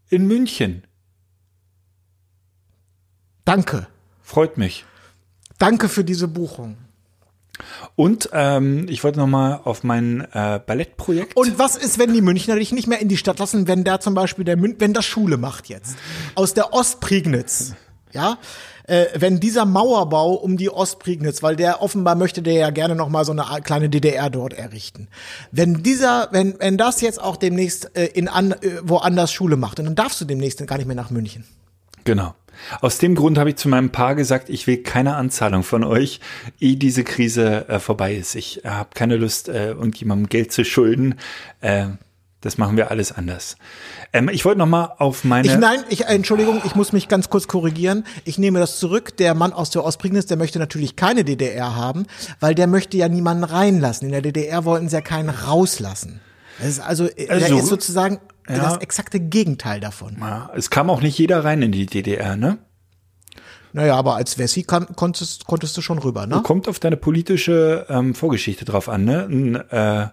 In 0.10 0.28
München. 0.28 0.84
Danke. 3.44 3.88
Freut 4.22 4.58
mich. 4.58 4.86
Danke 5.58 5.90
für 5.90 6.06
diese 6.06 6.30
Buchung. 6.30 6.78
Und 7.98 8.30
ähm, 8.32 8.86
ich 8.88 9.04
wollte 9.04 9.20
noch 9.20 9.28
mal 9.28 9.60
auf 9.66 9.84
mein 9.84 10.22
äh, 10.32 10.62
Ballettprojekt. 10.66 11.36
Und 11.36 11.60
was 11.60 11.76
ist, 11.76 12.00
wenn 12.00 12.14
die 12.14 12.22
Münchner 12.22 12.56
dich 12.56 12.72
nicht 12.72 12.88
mehr 12.88 13.02
in 13.02 13.10
die 13.10 13.18
Stadt 13.18 13.40
lassen, 13.40 13.68
wenn 13.68 13.84
da 13.84 14.00
zum 14.00 14.14
Beispiel 14.14 14.46
der 14.46 14.56
Mün 14.56 14.78
wenn 14.80 14.94
das 14.94 15.04
Schule 15.04 15.36
macht 15.36 15.68
jetzt? 15.68 15.98
Aus 16.34 16.54
der 16.54 16.72
Ostprignitz, 16.72 17.74
ja? 18.14 18.38
Äh, 18.88 19.08
wenn 19.16 19.40
dieser 19.40 19.66
Mauerbau 19.66 20.34
um 20.34 20.56
die 20.56 20.70
Ostprignitz, 20.70 21.44
weil 21.44 21.58
der 21.58 21.82
offenbar 21.82 22.16
möchte 22.16 22.42
der 22.42 22.54
ja 22.54 22.70
gerne 22.70 22.96
noch 22.96 23.10
mal 23.10 23.26
so 23.26 23.34
eine 23.34 23.44
kleine 23.62 23.90
DDR 23.90 24.30
dort 24.30 24.54
errichten. 24.54 25.10
Wenn 25.52 25.84
dieser, 25.84 26.30
wenn, 26.32 26.56
wenn 26.60 26.78
das 26.78 27.02
jetzt 27.02 27.22
auch 27.22 27.36
demnächst 27.36 27.96
äh, 27.98 28.06
in 28.06 28.30
an, 28.30 28.54
äh, 28.54 28.80
woanders 28.84 29.34
Schule 29.34 29.58
macht, 29.58 29.80
dann 29.80 29.94
darfst 29.94 30.22
du 30.22 30.26
demnächst 30.26 30.66
gar 30.66 30.78
nicht 30.78 30.88
mehr 30.88 30.96
nach 30.96 31.10
München. 31.10 31.44
Genau. 32.06 32.34
Aus 32.82 32.98
dem 32.98 33.16
Grund 33.16 33.38
habe 33.38 33.52
ich 33.52 33.58
zu 33.58 33.70
meinem 33.70 33.92
Paar 33.92 34.16
gesagt, 34.16 34.50
ich 34.50 34.68
will 34.68 34.78
keine 34.78 35.16
Anzahlung 35.16 35.64
von 35.64 35.84
euch, 35.84 36.20
ehe 36.60 36.78
diese 36.78 37.04
Krise 37.04 37.68
äh, 37.68 37.80
vorbei 37.80 38.16
ist. 38.16 38.36
Ich 38.36 38.62
habe 38.64 38.90
keine 38.94 39.18
Lust, 39.18 39.50
äh, 39.50 39.72
irgendjemandem 39.72 40.30
Geld 40.30 40.52
zu 40.52 40.64
schulden. 40.64 41.16
Äh, 41.62 41.88
das 42.42 42.58
machen 42.58 42.78
wir 42.78 42.92
alles 42.92 43.12
anders. 43.12 43.58
Ähm, 44.14 44.30
ich 44.30 44.46
wollte 44.46 44.60
noch 44.60 44.68
mal 44.68 44.94
auf 45.00 45.24
meine. 45.24 45.48
Ich, 45.48 45.58
nein, 45.58 45.84
ich, 45.90 46.06
Entschuldigung, 46.06 46.62
ich 46.66 46.76
muss 46.76 46.94
mich 46.94 47.08
ganz 47.08 47.30
kurz 47.30 47.48
korrigieren. 47.48 48.06
Ich 48.26 48.38
nehme 48.38 48.60
das 48.60 48.80
zurück. 48.80 49.18
Der 49.18 49.34
Mann 49.34 49.54
aus 49.54 49.72
der 49.72 49.84
Ostprignitz, 49.84 50.28
der 50.28 50.38
möchte 50.38 50.60
natürlich 50.60 50.96
keine 50.96 51.24
DDR 51.24 51.76
haben, 51.76 52.06
weil 52.40 52.54
der 52.54 52.68
möchte 52.68 52.96
ja 52.98 53.10
niemanden 53.10 53.44
reinlassen. 53.44 54.06
In 54.06 54.12
der 54.12 54.22
DDR 54.22 54.66
wollten 54.66 54.88
sie 54.88 54.96
ja 54.96 55.02
keinen 55.02 55.30
rauslassen. 55.30 56.22
Das 56.60 56.68
ist 56.68 56.80
also, 56.80 57.06
äh, 57.06 57.28
Also, 57.30 57.48
der 57.48 57.58
ist 57.58 57.68
sozusagen 57.68 58.20
ja. 58.48 58.58
das 58.58 58.78
exakte 58.78 59.20
Gegenteil 59.20 59.80
davon. 59.80 60.18
Ja, 60.20 60.52
es 60.56 60.70
kam 60.70 60.90
auch 60.90 61.02
nicht 61.02 61.18
jeder 61.18 61.44
rein 61.44 61.62
in 61.64 61.72
die 61.72 61.88
DDR, 61.88 62.36
ne? 62.36 62.60
Naja, 63.74 63.96
aber 63.96 64.16
als 64.16 64.38
Wessi 64.38 64.64
kann, 64.64 64.88
konntest, 64.96 65.46
konntest 65.46 65.76
du 65.76 65.82
schon 65.82 66.00
rüber, 66.00 66.26
ne? 66.26 66.42
Kommt 66.44 66.68
auf 66.68 66.80
deine 66.80 66.98
politische 66.98 67.86
ähm, 67.90 68.16
Vorgeschichte 68.16 68.64
drauf 68.64 68.90
an, 68.90 69.06
ne? 69.06 69.24
N, 69.24 69.56
äh, 69.56 70.08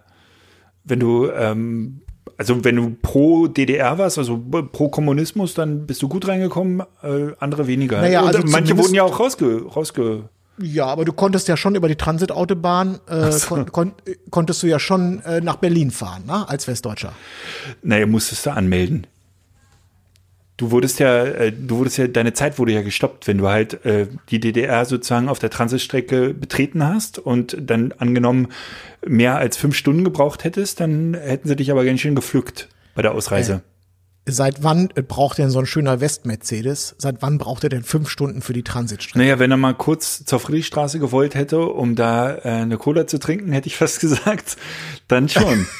wenn 0.83 0.99
du 0.99 1.29
ähm, 1.31 2.01
also 2.37 2.63
wenn 2.63 2.75
du 2.75 2.95
pro 3.01 3.47
DDR 3.47 3.97
warst, 3.97 4.17
also 4.17 4.41
pro 4.71 4.89
Kommunismus, 4.89 5.53
dann 5.53 5.85
bist 5.85 6.01
du 6.01 6.09
gut 6.09 6.27
reingekommen, 6.27 6.81
äh, 7.03 7.31
andere 7.39 7.67
weniger. 7.67 8.01
Naja, 8.01 8.23
also 8.23 8.41
manche 8.45 8.77
wurden 8.77 8.93
ja 8.93 9.03
auch 9.03 9.19
rausge, 9.19 9.63
rausge 9.63 10.29
Ja, 10.61 10.87
aber 10.87 11.05
du 11.05 11.13
konntest 11.13 11.47
ja 11.47 11.55
schon 11.55 11.75
über 11.75 11.87
die 11.87 11.95
Transitautobahn, 11.95 12.99
äh, 13.07 13.31
kon, 13.47 13.71
kon, 13.71 13.93
äh, 14.05 14.15
konntest 14.29 14.63
du 14.63 14.67
ja 14.67 14.79
schon 14.79 15.21
äh, 15.21 15.41
nach 15.41 15.57
Berlin 15.57 15.91
fahren, 15.91 16.25
ne? 16.25 16.47
als 16.47 16.67
Westdeutscher. 16.67 17.13
Naja, 17.83 18.05
musstest 18.05 18.45
du 18.45 18.51
anmelden. 18.51 19.07
Du 20.57 20.71
wurdest 20.71 20.99
ja, 20.99 21.25
äh, 21.25 21.51
du 21.51 21.77
wurdest 21.79 21.97
ja, 21.97 22.07
deine 22.07 22.33
Zeit 22.33 22.57
wurde 22.59 22.71
ja 22.71 22.81
gestoppt, 22.81 23.27
wenn 23.27 23.37
du 23.37 23.47
halt 23.47 23.85
äh, 23.85 24.07
die 24.29 24.39
DDR 24.39 24.85
sozusagen 24.85 25.27
auf 25.27 25.39
der 25.39 25.49
Transitstrecke 25.49 26.33
betreten 26.33 26.83
hast 26.87 27.19
und 27.19 27.57
dann 27.59 27.91
angenommen 27.97 28.47
mehr 29.05 29.35
als 29.37 29.57
fünf 29.57 29.75
Stunden 29.75 30.05
gebraucht 30.05 30.45
hättest, 30.45 30.79
dann 30.79 31.13
hätten 31.13 31.47
sie 31.47 31.57
dich 31.57 31.71
aber 31.71 31.83
ganz 31.83 31.99
schön 31.99 32.15
gepflückt 32.15 32.69
bei 32.95 33.01
der 33.01 33.13
Ausreise. 33.13 33.63
Seit 34.27 34.63
wann 34.63 34.89
äh, 34.95 35.01
braucht 35.01 35.37
denn 35.37 35.51
so 35.51 35.59
ein 35.59 35.65
schöner 35.65 35.99
West-Mercedes? 35.99 36.95
Seit 36.97 37.21
wann 37.21 37.37
braucht 37.37 37.63
er 37.63 37.69
denn 37.69 37.83
fünf 37.83 38.09
Stunden 38.09 38.41
für 38.41 38.53
die 38.53 38.63
Transitstrecke? 38.63 39.19
Naja, 39.19 39.39
wenn 39.39 39.51
er 39.51 39.57
mal 39.57 39.75
kurz 39.75 40.25
zur 40.25 40.39
Friedrichstraße 40.39 40.99
gewollt 40.99 41.35
hätte, 41.35 41.59
um 41.67 41.95
da 41.95 42.33
äh, 42.37 42.41
eine 42.43 42.77
Cola 42.77 43.05
zu 43.05 43.19
trinken, 43.19 43.51
hätte 43.51 43.67
ich 43.67 43.75
fast 43.75 43.99
gesagt, 44.01 44.55
dann 45.07 45.27
schon. 45.29 45.67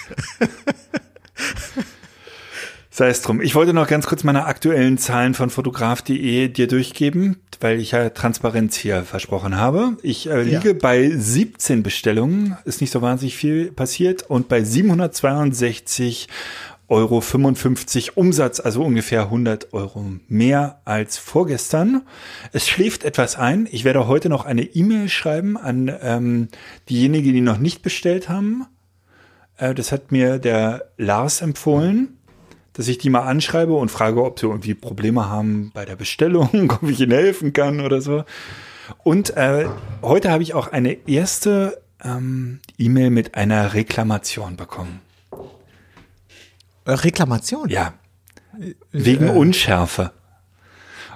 Sei 2.97 3.09
es 3.09 3.21
drum. 3.21 3.41
Ich 3.41 3.55
wollte 3.55 3.73
noch 3.73 3.87
ganz 3.87 4.05
kurz 4.07 4.23
meine 4.23 4.45
aktuellen 4.45 4.97
Zahlen 4.97 5.33
von 5.33 5.49
fotograf.de 5.49 6.47
dir 6.47 6.67
durchgeben, 6.67 7.41
weil 7.59 7.81
ich 7.81 7.91
ja 7.91 8.07
Transparenz 8.07 8.77
hier 8.77 9.03
versprochen 9.03 9.57
habe. 9.57 9.97
Ich 10.01 10.29
äh, 10.29 10.43
liege 10.43 10.69
Ja. 10.69 10.75
bei 10.81 11.09
17 11.13 11.83
Bestellungen, 11.83 12.55
ist 12.63 12.79
nicht 12.79 12.91
so 12.91 13.01
wahnsinnig 13.01 13.35
viel 13.35 13.69
passiert 13.73 14.23
und 14.23 14.47
bei 14.47 14.63
762 14.63 16.29
Euro 16.87 17.19
55 17.19 18.15
Umsatz, 18.15 18.61
also 18.61 18.81
ungefähr 18.85 19.23
100 19.23 19.73
Euro 19.73 20.05
mehr 20.29 20.79
als 20.85 21.17
vorgestern. 21.17 22.03
Es 22.53 22.65
schläft 22.65 23.03
etwas 23.03 23.35
ein. 23.35 23.67
Ich 23.69 23.83
werde 23.83 24.07
heute 24.07 24.29
noch 24.29 24.45
eine 24.45 24.63
E-Mail 24.63 25.09
schreiben 25.09 25.57
an 25.57 25.93
ähm, 26.01 26.47
diejenigen, 26.87 27.33
die 27.33 27.41
noch 27.41 27.57
nicht 27.57 27.81
bestellt 27.81 28.29
haben. 28.29 28.65
Äh, 29.57 29.73
das 29.75 29.91
hat 29.91 30.13
mir 30.13 30.39
der 30.39 30.91
Lars 30.95 31.41
empfohlen, 31.41 32.15
dass 32.75 32.87
ich 32.89 32.97
die 32.97 33.09
mal 33.09 33.21
anschreibe 33.21 33.73
und 33.73 33.89
frage, 33.89 34.23
ob 34.23 34.39
sie 34.39 34.47
irgendwie 34.47 34.73
Probleme 34.73 35.29
haben 35.29 35.71
bei 35.73 35.85
der 35.85 35.95
Bestellung, 35.95 36.71
ob 36.81 36.89
ich 36.89 36.99
ihnen 36.99 37.11
helfen 37.11 37.53
kann 37.53 37.79
oder 37.79 38.01
so. 38.01 38.23
Und 39.03 39.35
äh, 39.35 39.67
heute 40.01 40.29
habe 40.29 40.43
ich 40.43 40.53
auch 40.53 40.71
eine 40.71 41.07
erste 41.07 41.81
ähm, 42.03 42.59
E-Mail 42.77 43.09
mit 43.09 43.35
einer 43.35 43.73
Reklamation 43.73 44.57
bekommen. 44.57 44.99
Äh, 46.85 46.91
Reklamation? 46.91 47.69
Ja. 47.69 47.93
Wegen 48.91 49.29
Unschärfe. 49.29 50.11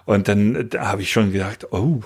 Und 0.05 0.27
dann 0.27 0.55
äh, 0.55 0.65
da 0.65 0.87
habe 0.87 1.01
ich 1.01 1.11
schon 1.11 1.31
gedacht, 1.31 1.71
oh, 1.71 2.01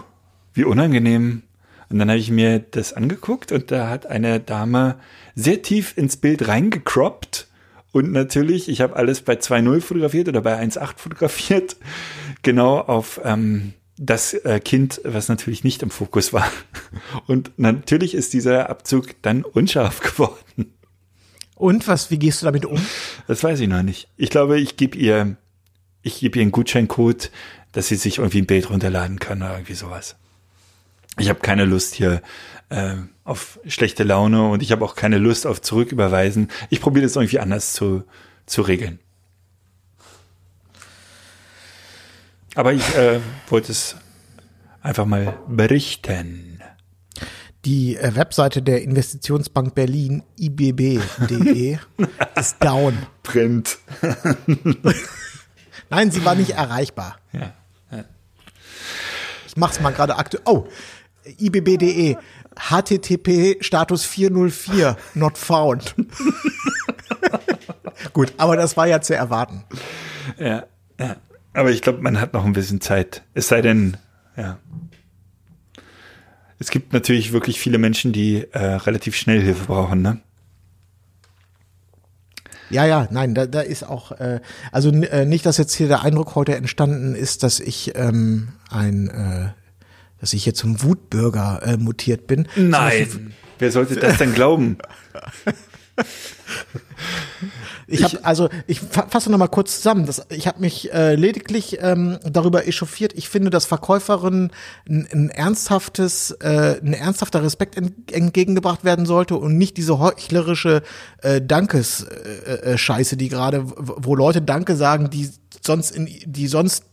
wie 0.54 0.64
unangenehm. 0.64 1.44
Und 1.90 2.00
dann 2.00 2.10
habe 2.10 2.20
ich 2.20 2.32
mir 2.32 2.60
das 2.60 2.94
angeguckt 2.94 3.52
und 3.52 3.72
da 3.72 3.90
hat 3.90 4.08
eine 4.08 4.40
Dame 4.40 4.96
sehr 5.36 5.62
tief 5.62 5.96
ins 5.96 6.18
Bild 6.18 6.48
reingecroppt. 6.48 7.48
Und 7.94 8.12
natürlich, 8.12 8.70
ich 8.70 8.82
habe 8.82 8.96
alles 8.96 9.22
bei 9.22 9.36
2.0 9.36 9.80
fotografiert 9.80 10.28
oder 10.28 10.42
bei 10.42 10.60
1.8 10.60 10.98
fotografiert. 10.98 11.78
Genau 12.42 12.80
auf 12.80 13.22
ähm, 13.24 13.74
das 13.98 14.34
äh, 14.34 14.60
Kind, 14.60 15.00
was 15.04 15.30
natürlich 15.30 15.64
nicht 15.64 15.84
im 15.84 15.92
Fokus 15.92 16.34
war. 16.34 16.52
Und 17.28 17.52
natürlich 17.58 18.16
ist 18.16 18.34
dieser 18.34 18.70
Abzug 18.70 19.22
dann 19.22 19.44
unscharf 19.44 20.00
geworden. 20.02 20.74
Und 21.56 21.88
was, 21.88 22.10
wie 22.10 22.18
gehst 22.18 22.42
du 22.42 22.46
damit 22.46 22.66
um? 22.66 22.84
Das 23.28 23.44
weiß 23.44 23.60
ich 23.60 23.68
noch 23.68 23.84
nicht. 23.84 24.10
Ich 24.18 24.32
glaube, 24.32 24.60
ich 24.60 24.76
gebe 24.76 24.98
ihr, 24.98 25.38
ich 26.02 26.20
gebe 26.20 26.40
ihr 26.40 26.42
einen 26.42 26.52
Gutscheincode, 26.52 27.30
dass 27.74 27.90
sie 27.90 27.96
sich 27.96 28.18
irgendwie 28.18 28.42
ein 28.42 28.48
Bild 28.48 28.72
runterladen 28.72 29.20
kann 29.20 29.44
oder 29.44 29.54
irgendwie 29.54 29.76
sowas. 29.76 30.16
Ich 31.20 31.30
habe 31.30 31.42
keine 31.42 31.66
Lust 31.66 31.94
hier 31.94 32.24
äh, 32.74 32.96
auf 33.24 33.60
schlechte 33.68 34.04
Laune 34.04 34.50
und 34.50 34.64
ich 34.64 34.72
habe 34.72 34.84
auch 34.84 34.96
keine 34.96 35.20
Lust 35.20 35.46
auf 35.46 35.62
Zurücküberweisen. 35.62 36.50
Ich 36.70 36.82
probiere 36.82 37.06
das 37.06 37.16
irgendwie 37.16 37.40
anders 37.40 37.74
zu, 37.74 38.04
zu 38.46 38.64
regeln. 38.64 39.00
Aber 42.56 42.74
ich 42.74 42.96
äh, 42.96 43.20
wollte 43.48 43.72
es 43.72 43.96
einfach 44.82 45.06
mal 45.06 45.38
berichten. 45.48 46.62
Die 47.66 47.96
äh, 47.96 48.16
Webseite 48.16 48.62
der 48.62 48.82
Investitionsbank 48.82 49.76
Berlin, 49.76 50.24
ibb.de, 50.38 51.78
ist 52.36 52.58
down. 52.60 52.98
Brennt. 53.22 53.78
Nein, 55.90 56.12
sie 56.12 56.26
war 56.26 56.36
nicht 56.36 56.52
erreichbar. 56.52 57.18
Ja. 57.32 57.54
Ich 59.48 59.58
mach's 59.58 59.80
mal 59.80 59.92
gerade 59.92 60.16
aktuell. 60.16 60.42
Oh, 60.46 60.68
ibb.de, 61.38 62.16
HTTP 62.56 63.64
Status 63.64 64.06
404, 64.06 64.96
not 65.16 65.38
found. 65.38 65.96
Gut, 68.14 68.34
aber 68.38 68.56
das 68.56 68.78
war 68.78 68.88
ja 68.88 69.02
zu 69.02 69.16
erwarten. 69.16 69.64
Ja, 70.38 70.66
ja. 71.00 71.16
Aber 71.54 71.72
ich 71.72 71.82
glaube, 71.82 72.02
man 72.02 72.20
hat 72.20 72.34
noch 72.34 72.46
ein 72.46 72.54
bisschen 72.54 72.82
Zeit. 72.82 73.24
Es 73.34 73.48
sei 73.48 73.62
denn, 73.62 73.98
ja. 74.36 74.58
Es 76.60 76.72
gibt 76.72 76.94
natürlich 76.94 77.34
wirklich 77.34 77.60
viele 77.60 77.78
Menschen, 77.78 78.14
die 78.14 78.48
äh, 78.52 78.60
relativ 78.60 79.16
schnell 79.16 79.42
Hilfe 79.42 79.66
brauchen, 79.66 80.02
ne? 80.02 80.20
Ja, 82.70 82.86
ja, 82.86 83.08
nein, 83.12 83.36
da, 83.36 83.46
da 83.46 83.62
ist 83.62 83.84
auch, 83.84 84.14
äh, 84.14 84.40
also 84.72 84.90
äh, 84.90 85.26
nicht, 85.26 85.46
dass 85.46 85.58
jetzt 85.58 85.76
hier 85.76 85.88
der 85.88 86.02
Eindruck 86.02 86.34
heute 86.34 86.56
entstanden 86.56 87.14
ist, 87.14 87.44
dass 87.44 87.60
ich 87.60 87.92
ähm, 87.96 88.54
ein, 88.72 89.10
äh, 89.10 89.50
dass 90.24 90.32
ich 90.32 90.46
hier 90.46 90.54
zum 90.54 90.82
Wutbürger 90.82 91.60
äh, 91.66 91.76
mutiert 91.76 92.28
bin. 92.28 92.48
Zum 92.56 92.72
Beispiel- 92.72 93.08
Nein. 93.26 93.34
Wer 93.60 93.72
sollte 93.74 93.98
das 93.98 94.18
denn 94.20 94.34
glauben? 94.34 94.78
Ich 97.88 98.04
habe 98.06 98.24
also 98.24 98.48
ich 98.66 98.80
fa- 98.80 99.08
fasse 99.10 99.30
noch 99.30 99.38
mal 99.38 99.50
kurz 99.50 99.76
zusammen. 99.76 100.06
Das, 100.06 100.26
ich 100.30 100.48
habe 100.48 100.62
mich 100.62 100.94
äh, 100.94 101.16
lediglich 101.16 101.78
ähm, 101.82 102.20
darüber 102.24 102.66
echauffiert. 102.66 103.12
Ich 103.18 103.28
finde, 103.28 103.50
dass 103.50 103.66
Verkäuferinnen 103.66 104.52
ein, 104.90 105.08
ein 105.12 105.30
ernsthaftes, 105.30 106.32
äh, 106.40 106.80
ein 106.82 106.94
ernsthafter 106.94 107.44
Respekt 107.44 107.76
en, 107.76 107.94
entgegengebracht 108.10 108.86
werden 108.86 109.06
sollte 109.06 109.36
und 109.36 109.58
nicht 109.58 109.76
diese 109.76 110.00
heuchlerische 110.00 110.84
äh, 111.22 111.42
Dankes 111.42 112.04
äh, 112.04 112.52
äh, 112.54 112.78
Scheiße, 112.78 113.18
die 113.18 113.28
gerade, 113.28 113.66
wo 113.66 114.16
Leute 114.16 114.42
Danke 114.42 114.78
sagen, 114.78 115.10
die 115.10 115.30
sonst 115.62 115.92
in, 115.92 116.08
die 116.26 116.48
sonst 116.48 116.86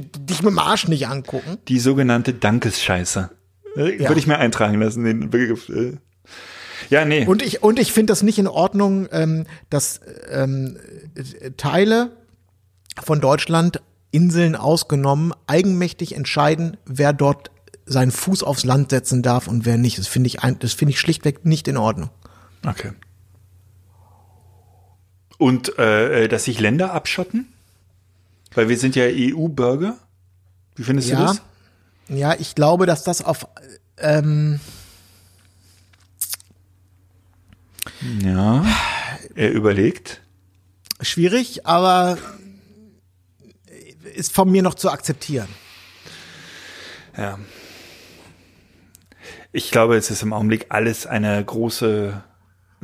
dich 0.00 0.42
mit 0.42 0.50
dem 0.50 0.58
Arsch 0.58 0.88
nicht 0.88 1.06
angucken. 1.08 1.58
Die 1.68 1.78
sogenannte 1.78 2.34
Dankesscheiße. 2.34 3.30
Äh, 3.76 4.02
Ja. 4.02 4.08
Würde 4.08 4.18
ich 4.20 4.26
mir 4.26 4.38
eintragen 4.38 4.80
lassen, 4.80 5.04
den 5.04 5.30
Begriff. 5.30 5.68
äh. 5.68 5.98
Ja, 6.90 7.04
nee. 7.04 7.24
Und 7.26 7.42
ich, 7.42 7.62
und 7.62 7.78
ich 7.78 7.92
finde 7.92 8.10
das 8.12 8.22
nicht 8.22 8.38
in 8.38 8.46
Ordnung, 8.46 9.08
ähm, 9.10 9.46
dass 9.70 10.00
ähm, 10.30 10.76
äh, 11.14 11.50
Teile 11.56 12.10
von 13.02 13.20
Deutschland, 13.20 13.80
Inseln 14.10 14.54
ausgenommen, 14.54 15.32
eigenmächtig 15.48 16.14
entscheiden, 16.14 16.76
wer 16.86 17.12
dort 17.12 17.50
seinen 17.86 18.12
Fuß 18.12 18.44
aufs 18.44 18.64
Land 18.64 18.90
setzen 18.90 19.22
darf 19.22 19.48
und 19.48 19.64
wer 19.66 19.76
nicht. 19.76 19.98
Das 19.98 20.06
finde 20.06 20.28
ich, 20.28 20.36
das 20.60 20.72
finde 20.72 20.92
ich 20.92 21.00
schlichtweg 21.00 21.44
nicht 21.44 21.66
in 21.66 21.76
Ordnung. 21.76 22.10
Okay. 22.64 22.92
Und 25.36 25.78
äh, 25.78 26.24
äh, 26.24 26.28
dass 26.28 26.44
sich 26.44 26.60
Länder 26.60 26.92
abschotten? 26.92 27.48
Weil 28.54 28.68
wir 28.68 28.78
sind 28.78 28.94
ja 28.96 29.04
EU-Bürger. 29.08 29.98
Wie 30.76 30.82
findest 30.84 31.08
du 31.08 31.14
Ja, 31.14 31.26
das? 31.26 31.42
ja, 32.08 32.34
ich 32.38 32.54
glaube, 32.54 32.86
dass 32.86 33.04
das 33.04 33.22
auf 33.24 33.46
ähm, 33.98 34.60
Ja. 38.22 38.64
Er 39.34 39.52
überlegt. 39.52 40.20
schwierig, 41.00 41.66
aber 41.66 42.18
ist 44.14 44.32
von 44.32 44.50
mir 44.50 44.62
noch 44.62 44.74
zu 44.74 44.90
akzeptieren. 44.90 45.48
Ja. 47.16 47.38
Ich 49.52 49.70
glaube, 49.70 49.96
es 49.96 50.10
ist 50.10 50.22
im 50.22 50.32
Augenblick 50.32 50.66
alles 50.70 51.06
eine 51.06 51.44
große 51.44 52.22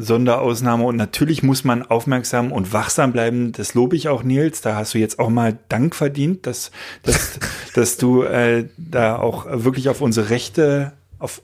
Sonderausnahme 0.02 0.84
und 0.84 0.96
natürlich 0.96 1.42
muss 1.42 1.64
man 1.64 1.82
aufmerksam 1.82 2.52
und 2.52 2.72
wachsam 2.72 3.12
bleiben. 3.12 3.52
Das 3.52 3.74
lobe 3.74 3.96
ich 3.96 4.08
auch, 4.08 4.22
Nils. 4.22 4.60
Da 4.60 4.74
hast 4.76 4.94
du 4.94 4.98
jetzt 4.98 5.18
auch 5.18 5.28
mal 5.30 5.58
Dank 5.68 5.94
verdient, 5.94 6.46
dass, 6.46 6.70
dass, 7.02 7.38
dass 7.74 7.96
du 7.96 8.22
äh, 8.22 8.68
da 8.76 9.16
auch 9.16 9.46
wirklich 9.50 9.88
auf 9.88 10.00
unsere 10.00 10.30
Rechte 10.30 10.92
auf, 11.18 11.42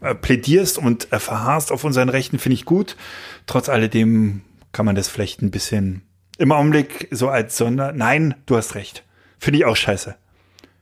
äh, 0.00 0.14
plädierst 0.14 0.78
und 0.78 1.12
äh, 1.12 1.18
verharrst 1.18 1.72
auf 1.72 1.84
unseren 1.84 2.08
Rechten, 2.08 2.38
finde 2.38 2.54
ich 2.54 2.64
gut. 2.64 2.96
Trotz 3.46 3.68
alledem 3.68 4.42
kann 4.72 4.86
man 4.86 4.94
das 4.94 5.08
vielleicht 5.08 5.42
ein 5.42 5.50
bisschen 5.50 6.02
im 6.38 6.50
Augenblick 6.52 7.08
so 7.10 7.28
als 7.28 7.56
Sonder. 7.56 7.92
Nein, 7.92 8.34
du 8.46 8.56
hast 8.56 8.74
recht. 8.74 9.04
Finde 9.38 9.58
ich 9.58 9.64
auch 9.64 9.76
scheiße. 9.76 10.14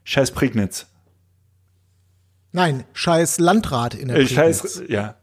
Scheiß 0.03 0.31
Prignitz. 0.31 0.87
Nein, 2.53 2.83
scheiß 2.93 3.39
Landrat 3.39 3.93
in 3.93 4.07
der 4.09 4.17
Äh, 4.17 4.25
Prignitz. 4.25 4.35
scheiß, 4.61 4.83
ja. 4.87 5.15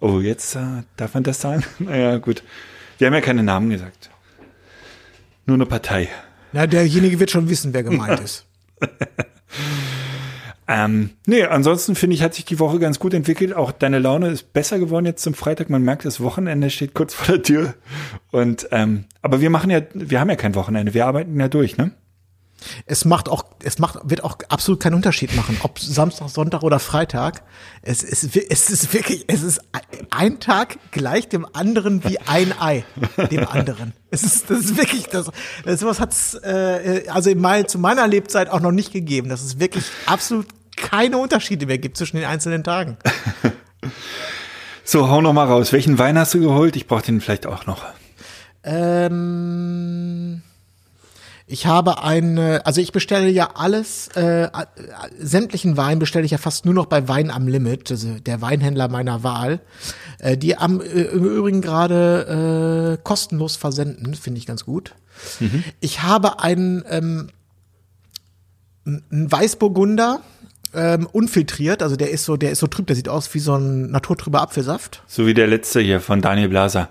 Oh, 0.00 0.20
jetzt 0.20 0.54
äh, 0.54 0.82
darf 0.96 1.14
man 1.14 1.22
das 1.22 1.40
sagen? 1.40 1.64
Naja, 1.78 2.18
gut. 2.18 2.42
Wir 2.98 3.06
haben 3.06 3.14
ja 3.14 3.20
keine 3.20 3.42
Namen 3.42 3.70
gesagt. 3.70 4.10
Nur 5.46 5.56
eine 5.56 5.66
Partei. 5.66 6.08
Na, 6.52 6.66
derjenige 6.66 7.20
wird 7.20 7.30
schon 7.30 7.48
wissen, 7.48 7.72
wer 7.72 7.82
gemeint 7.82 8.20
ist. 8.20 8.46
Ähm, 10.70 11.10
nee, 11.26 11.44
ansonsten 11.44 11.94
finde 11.94 12.14
ich, 12.14 12.22
hat 12.22 12.34
sich 12.34 12.44
die 12.44 12.58
Woche 12.58 12.78
ganz 12.78 12.98
gut 12.98 13.14
entwickelt. 13.14 13.54
Auch 13.54 13.72
deine 13.72 13.98
Laune 13.98 14.28
ist 14.28 14.52
besser 14.52 14.78
geworden 14.78 15.06
jetzt 15.06 15.22
zum 15.22 15.32
Freitag. 15.32 15.70
Man 15.70 15.82
merkt, 15.82 16.04
das 16.04 16.20
Wochenende 16.20 16.68
steht 16.68 16.92
kurz 16.92 17.14
vor 17.14 17.36
der 17.36 17.42
Tür. 17.42 17.74
Und 18.30 18.68
ähm, 18.70 19.04
aber 19.22 19.40
wir 19.40 19.48
machen 19.48 19.70
ja, 19.70 19.80
wir 19.94 20.20
haben 20.20 20.28
ja 20.28 20.36
kein 20.36 20.54
Wochenende. 20.54 20.92
Wir 20.92 21.06
arbeiten 21.06 21.40
ja 21.40 21.48
durch, 21.48 21.78
ne? 21.78 21.92
Es 22.86 23.04
macht 23.04 23.28
auch, 23.28 23.44
es 23.62 23.78
macht, 23.78 23.98
wird 24.04 24.24
auch 24.24 24.38
absolut 24.48 24.80
keinen 24.80 24.94
Unterschied 24.94 25.34
machen, 25.36 25.58
ob 25.62 25.78
Samstag, 25.78 26.28
Sonntag 26.28 26.62
oder 26.62 26.78
Freitag. 26.78 27.42
Es 27.82 28.02
ist, 28.02 28.36
es 28.36 28.70
ist 28.70 28.92
wirklich, 28.92 29.24
es 29.28 29.42
ist 29.42 29.60
ein 30.10 30.40
Tag 30.40 30.78
gleich 30.90 31.28
dem 31.28 31.46
anderen 31.54 32.04
wie 32.04 32.18
ein 32.20 32.52
Ei 32.60 32.84
dem 33.30 33.46
anderen. 33.46 33.92
Es 34.10 34.22
ist, 34.22 34.50
das 34.50 34.60
ist 34.60 34.76
wirklich, 34.76 35.06
das, 35.06 35.30
sowas 35.78 36.00
hat's, 36.00 36.34
äh, 36.34 37.04
also 37.08 37.30
in 37.30 37.40
mein, 37.40 37.68
zu 37.68 37.78
meiner 37.78 38.06
Lebzeit 38.08 38.50
auch 38.50 38.60
noch 38.60 38.72
nicht 38.72 38.92
gegeben, 38.92 39.28
dass 39.28 39.42
es 39.42 39.60
wirklich 39.60 39.84
absolut 40.06 40.46
keine 40.76 41.18
Unterschiede 41.18 41.66
mehr 41.66 41.78
gibt 41.78 41.96
zwischen 41.96 42.16
den 42.16 42.26
einzelnen 42.26 42.64
Tagen. 42.64 42.96
So, 44.84 45.10
hau 45.10 45.20
noch 45.20 45.34
mal 45.34 45.44
raus. 45.44 45.72
Welchen 45.74 45.98
Wein 45.98 46.18
hast 46.18 46.32
du 46.32 46.40
geholt? 46.40 46.74
Ich 46.74 46.86
brauche 46.86 47.02
den 47.02 47.20
vielleicht 47.20 47.46
auch 47.46 47.66
noch. 47.66 47.84
Ähm, 48.64 50.40
ich 51.48 51.66
habe 51.66 52.02
eine, 52.02 52.64
also 52.66 52.80
ich 52.80 52.92
bestelle 52.92 53.28
ja 53.28 53.50
alles, 53.54 54.08
äh, 54.14 54.44
äh, 54.44 54.50
sämtlichen 55.18 55.78
Wein 55.78 55.98
bestelle 55.98 56.26
ich 56.26 56.30
ja 56.30 56.38
fast 56.38 56.66
nur 56.66 56.74
noch 56.74 56.86
bei 56.86 57.08
Wein 57.08 57.30
am 57.30 57.48
Limit, 57.48 57.90
also 57.90 58.18
der 58.18 58.42
Weinhändler 58.42 58.88
meiner 58.88 59.22
Wahl, 59.22 59.60
äh, 60.18 60.36
die 60.36 60.58
am 60.58 60.80
äh, 60.80 60.84
im 60.84 61.24
Übrigen 61.24 61.62
gerade 61.62 62.98
äh, 62.98 63.02
kostenlos 63.02 63.56
versenden, 63.56 64.14
finde 64.14 64.38
ich 64.38 64.46
ganz 64.46 64.64
gut. 64.64 64.94
Ich 65.80 66.02
habe 66.02 66.40
einen, 66.40 66.84
ähm, 66.88 67.30
einen 68.84 69.32
Weißburgunder, 69.32 70.20
ähm, 70.74 71.08
unfiltriert, 71.10 71.82
also 71.82 71.96
der 71.96 72.10
ist 72.10 72.24
so, 72.24 72.36
der 72.36 72.52
ist 72.52 72.60
so 72.60 72.66
trüb, 72.66 72.86
der 72.86 72.94
sieht 72.94 73.08
aus 73.08 73.32
wie 73.34 73.38
so 73.38 73.56
ein 73.56 73.90
naturtrüber 73.90 74.42
Apfelsaft. 74.42 75.02
So 75.06 75.26
wie 75.26 75.34
der 75.34 75.46
letzte 75.46 75.80
hier 75.80 76.00
von 76.00 76.20
Daniel 76.20 76.50
Blaser. 76.50 76.90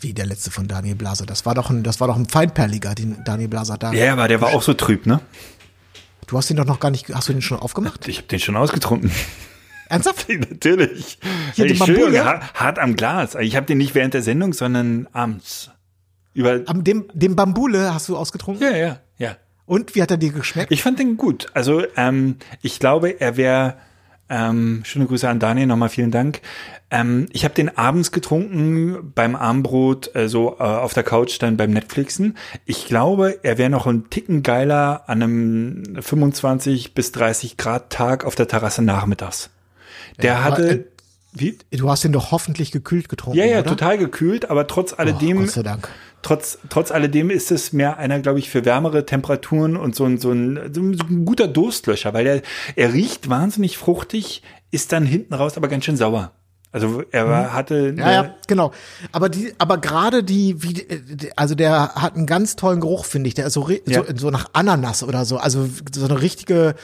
Wie 0.00 0.14
der 0.14 0.26
letzte 0.26 0.50
von 0.50 0.68
Daniel 0.68 0.94
Blaser. 0.94 1.26
Das 1.26 1.46
war 1.46 1.54
doch 1.54 1.70
ein, 1.70 1.82
das 1.82 2.00
war 2.00 2.08
doch 2.08 2.16
ein 2.16 2.26
Feinperliger, 2.26 2.94
den 2.94 3.22
Daniel 3.24 3.48
Blaser 3.48 3.78
da. 3.78 3.92
Ja, 3.92 4.12
aber 4.12 4.28
der 4.28 4.40
war 4.40 4.54
auch 4.54 4.62
so 4.62 4.74
trüb, 4.74 5.06
ne? 5.06 5.20
Du 6.26 6.36
hast 6.36 6.50
den 6.50 6.56
doch 6.56 6.66
noch 6.66 6.78
gar 6.80 6.90
nicht, 6.90 7.08
hast 7.14 7.28
du 7.28 7.32
den 7.32 7.42
schon 7.42 7.58
aufgemacht? 7.58 8.06
Ich 8.06 8.18
habe 8.18 8.28
den 8.28 8.38
schon 8.38 8.56
ausgetrunken. 8.56 9.10
Ernsthaft? 9.88 10.28
Natürlich. 10.50 11.18
Hier, 11.54 11.78
Bambuja? 11.78 12.24
hart, 12.24 12.54
hart 12.54 12.78
am 12.78 12.96
Glas. 12.96 13.34
Ich 13.36 13.56
habe 13.56 13.66
den 13.66 13.78
nicht 13.78 13.94
während 13.94 14.14
der 14.14 14.22
Sendung, 14.22 14.52
sondern 14.52 15.08
abends. 15.12 15.70
Über. 16.34 16.60
Am 16.66 16.84
dem, 16.84 17.06
dem 17.14 17.34
Bambule 17.34 17.94
hast 17.94 18.08
du 18.08 18.16
ausgetrunken? 18.16 18.62
Ja, 18.62 18.76
ja, 18.76 19.00
ja. 19.16 19.36
Und 19.66 19.94
wie 19.94 20.02
hat 20.02 20.10
er 20.10 20.16
dir 20.16 20.32
geschmeckt? 20.32 20.70
Ich 20.70 20.82
fand 20.82 20.98
den 20.98 21.16
gut. 21.16 21.46
Also 21.54 21.84
ähm, 21.96 22.36
ich 22.62 22.78
glaube, 22.78 23.20
er 23.20 23.36
wäre. 23.36 23.76
Ähm, 24.30 24.82
schöne 24.84 25.06
Grüße 25.06 25.28
an 25.28 25.38
Daniel, 25.38 25.66
nochmal 25.66 25.88
vielen 25.88 26.10
Dank. 26.10 26.40
Ähm, 26.90 27.28
ich 27.32 27.44
habe 27.44 27.54
den 27.54 27.76
abends 27.76 28.12
getrunken 28.12 29.12
beim 29.14 29.36
Armbrot, 29.36 30.14
äh, 30.14 30.28
so 30.28 30.56
äh, 30.58 30.62
auf 30.62 30.94
der 30.94 31.02
Couch 31.02 31.40
dann 31.40 31.56
beim 31.56 31.70
Netflixen. 31.70 32.36
Ich 32.64 32.86
glaube, 32.86 33.38
er 33.42 33.58
wäre 33.58 33.70
noch 33.70 33.86
ein 33.86 34.10
Ticken 34.10 34.42
geiler 34.42 35.04
an 35.06 35.22
einem 35.22 36.02
25 36.02 36.94
bis 36.94 37.12
30 37.12 37.56
Grad 37.56 37.90
Tag 37.90 38.24
auf 38.24 38.34
der 38.34 38.48
Terrasse 38.48 38.82
nachmittags. 38.82 39.50
Der 40.20 40.38
aber, 40.38 40.44
hatte. 40.44 40.86
Wie? 41.32 41.58
du 41.70 41.88
hast 41.90 42.04
den 42.04 42.12
doch 42.12 42.30
hoffentlich 42.32 42.72
gekühlt 42.72 43.08
getrunken, 43.08 43.38
Ja, 43.38 43.44
ja, 43.44 43.58
oder? 43.60 43.68
total 43.70 43.98
gekühlt, 43.98 44.50
aber 44.50 44.66
trotz 44.66 44.92
Oh, 44.94 44.96
alledem 44.96 45.38
Gott 45.38 45.50
sei 45.50 45.62
Dank. 45.62 45.88
trotz, 46.22 46.58
trotz 46.68 46.90
alledem 46.90 47.30
ist 47.30 47.50
es 47.50 47.72
mehr 47.72 47.98
einer, 47.98 48.18
glaube 48.20 48.38
ich, 48.38 48.50
für 48.50 48.64
wärmere 48.64 49.04
Temperaturen 49.06 49.76
und 49.76 49.94
so 49.94 50.04
ein, 50.04 50.18
so 50.18 50.32
ein, 50.32 50.72
so 50.72 50.80
ein 50.82 51.24
guter 51.24 51.46
Durstlöscher, 51.48 52.12
weil 52.14 52.24
der, 52.24 52.42
er 52.76 52.92
riecht 52.92 53.28
wahnsinnig 53.28 53.76
fruchtig, 53.78 54.42
ist 54.70 54.92
dann 54.92 55.04
hinten 55.06 55.34
raus 55.34 55.56
aber 55.56 55.68
ganz 55.68 55.84
schön 55.84 55.96
sauer. 55.96 56.32
Also 56.70 57.02
er 57.12 57.26
war, 57.26 57.54
hatte 57.54 57.92
Mhm. 57.92 57.98
Ja, 57.98 58.12
ja, 58.12 58.34
genau. 58.46 58.72
Aber 59.10 59.30
die, 59.30 59.54
aber 59.56 59.78
gerade 59.78 60.22
die, 60.22 60.62
wie, 60.62 60.86
also 61.34 61.54
der 61.54 61.94
hat 61.94 62.14
einen 62.14 62.26
ganz 62.26 62.56
tollen 62.56 62.80
Geruch, 62.80 63.06
finde 63.06 63.28
ich. 63.28 63.34
Der 63.34 63.46
ist 63.46 63.54
so, 63.54 63.66
Ja. 63.70 64.04
so, 64.04 64.04
so 64.14 64.30
nach 64.30 64.50
Ananas 64.52 65.02
oder 65.02 65.24
so. 65.24 65.38
Also 65.38 65.66
so 65.94 66.04
eine 66.04 66.20
richtige, 66.20 66.74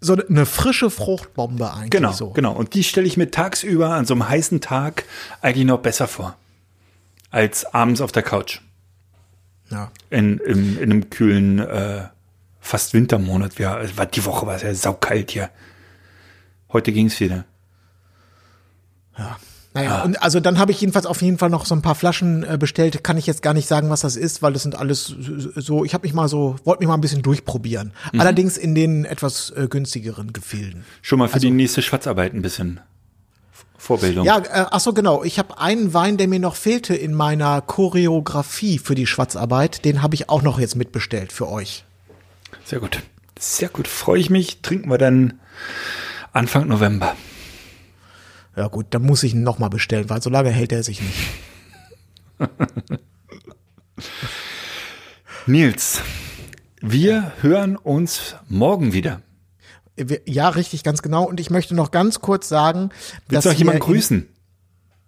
so 0.00 0.14
eine 0.14 0.46
frische 0.46 0.90
Fruchtbombe 0.90 1.72
eigentlich. 1.72 1.90
Genau, 1.90 2.12
so. 2.12 2.30
genau. 2.30 2.52
Und 2.52 2.74
die 2.74 2.84
stelle 2.84 3.06
ich 3.06 3.16
mir 3.16 3.30
tagsüber 3.30 3.90
an 3.90 4.04
so 4.04 4.14
einem 4.14 4.28
heißen 4.28 4.60
Tag 4.60 5.04
eigentlich 5.40 5.66
noch 5.66 5.78
besser 5.78 6.06
vor. 6.06 6.36
Als 7.30 7.64
abends 7.74 8.00
auf 8.00 8.12
der 8.12 8.22
Couch. 8.22 8.60
Ja. 9.70 9.90
In, 10.10 10.38
in, 10.38 10.78
in 10.78 10.82
einem 10.90 11.10
kühlen, 11.10 11.58
äh, 11.58 12.04
fast 12.60 12.94
Wintermonat. 12.94 13.58
Ja, 13.58 13.80
es 13.80 13.96
war, 13.96 14.06
die 14.06 14.24
Woche 14.24 14.46
war 14.46 14.56
es 14.56 14.62
ja 14.62 14.74
saukalt 14.74 15.30
hier. 15.30 15.50
Heute 16.72 16.92
ging's 16.92 17.18
wieder. 17.20 17.44
Naja, 19.76 20.02
und 20.02 20.22
also 20.22 20.40
dann 20.40 20.58
habe 20.58 20.72
ich 20.72 20.80
jedenfalls 20.80 21.06
auf 21.06 21.22
jeden 21.22 21.38
Fall 21.38 21.50
noch 21.50 21.66
so 21.66 21.74
ein 21.74 21.82
paar 21.82 21.94
Flaschen 21.94 22.42
äh, 22.44 22.56
bestellt. 22.58 23.04
Kann 23.04 23.18
ich 23.18 23.26
jetzt 23.26 23.42
gar 23.42 23.54
nicht 23.54 23.68
sagen, 23.68 23.90
was 23.90 24.00
das 24.00 24.16
ist, 24.16 24.42
weil 24.42 24.52
das 24.52 24.62
sind 24.62 24.76
alles 24.76 25.14
so, 25.54 25.84
ich 25.84 25.94
habe 25.94 26.06
mich 26.06 26.14
mal 26.14 26.28
so, 26.28 26.56
wollte 26.64 26.80
mich 26.80 26.88
mal 26.88 26.94
ein 26.94 27.00
bisschen 27.00 27.22
durchprobieren. 27.22 27.92
Allerdings 28.16 28.56
in 28.56 28.74
den 28.74 29.04
etwas 29.04 29.50
äh, 29.50 29.68
günstigeren 29.68 30.32
Gefilden. 30.32 30.84
Schon 31.02 31.18
mal 31.18 31.28
für 31.28 31.38
die 31.38 31.50
nächste 31.50 31.82
Schwarzarbeit 31.82 32.34
ein 32.34 32.42
bisschen 32.42 32.80
Vorbildung. 33.78 34.24
Ja, 34.24 34.38
äh, 34.38 34.66
ach 34.70 34.80
so 34.80 34.92
genau. 34.92 35.22
Ich 35.22 35.38
habe 35.38 35.58
einen 35.58 35.94
Wein, 35.94 36.16
der 36.16 36.28
mir 36.28 36.40
noch 36.40 36.56
fehlte 36.56 36.94
in 36.94 37.14
meiner 37.14 37.60
Choreografie 37.60 38.78
für 38.78 38.94
die 38.94 39.06
Schwarzarbeit. 39.06 39.84
Den 39.84 40.02
habe 40.02 40.14
ich 40.14 40.28
auch 40.28 40.42
noch 40.42 40.58
jetzt 40.58 40.76
mitbestellt 40.76 41.32
für 41.32 41.48
euch. 41.48 41.84
Sehr 42.64 42.80
gut. 42.80 43.00
Sehr 43.38 43.68
gut. 43.68 43.86
Freue 43.86 44.18
ich 44.18 44.30
mich. 44.30 44.62
Trinken 44.62 44.90
wir 44.90 44.98
dann 44.98 45.34
Anfang 46.32 46.66
November. 46.68 47.14
Ja 48.56 48.68
gut, 48.68 48.86
dann 48.90 49.02
muss 49.02 49.22
ich 49.22 49.34
ihn 49.34 49.42
noch 49.42 49.58
mal 49.58 49.68
bestellen, 49.68 50.08
weil 50.08 50.22
so 50.22 50.30
lange 50.30 50.50
hält 50.50 50.72
er 50.72 50.82
sich 50.82 51.02
nicht. 51.02 51.28
Nils, 55.46 56.00
wir 56.80 57.32
hören 57.42 57.76
uns 57.76 58.34
morgen 58.48 58.94
wieder. 58.94 59.20
Ja, 60.24 60.48
richtig, 60.48 60.84
ganz 60.84 61.02
genau. 61.02 61.24
Und 61.24 61.38
ich 61.38 61.50
möchte 61.50 61.74
noch 61.74 61.90
ganz 61.90 62.20
kurz 62.20 62.48
sagen, 62.48 62.90
Willst 63.28 63.44
du 63.44 63.50
noch 63.50 63.54
wir 63.54 63.58
jemanden 63.58 63.80
grüßen? 63.80 64.28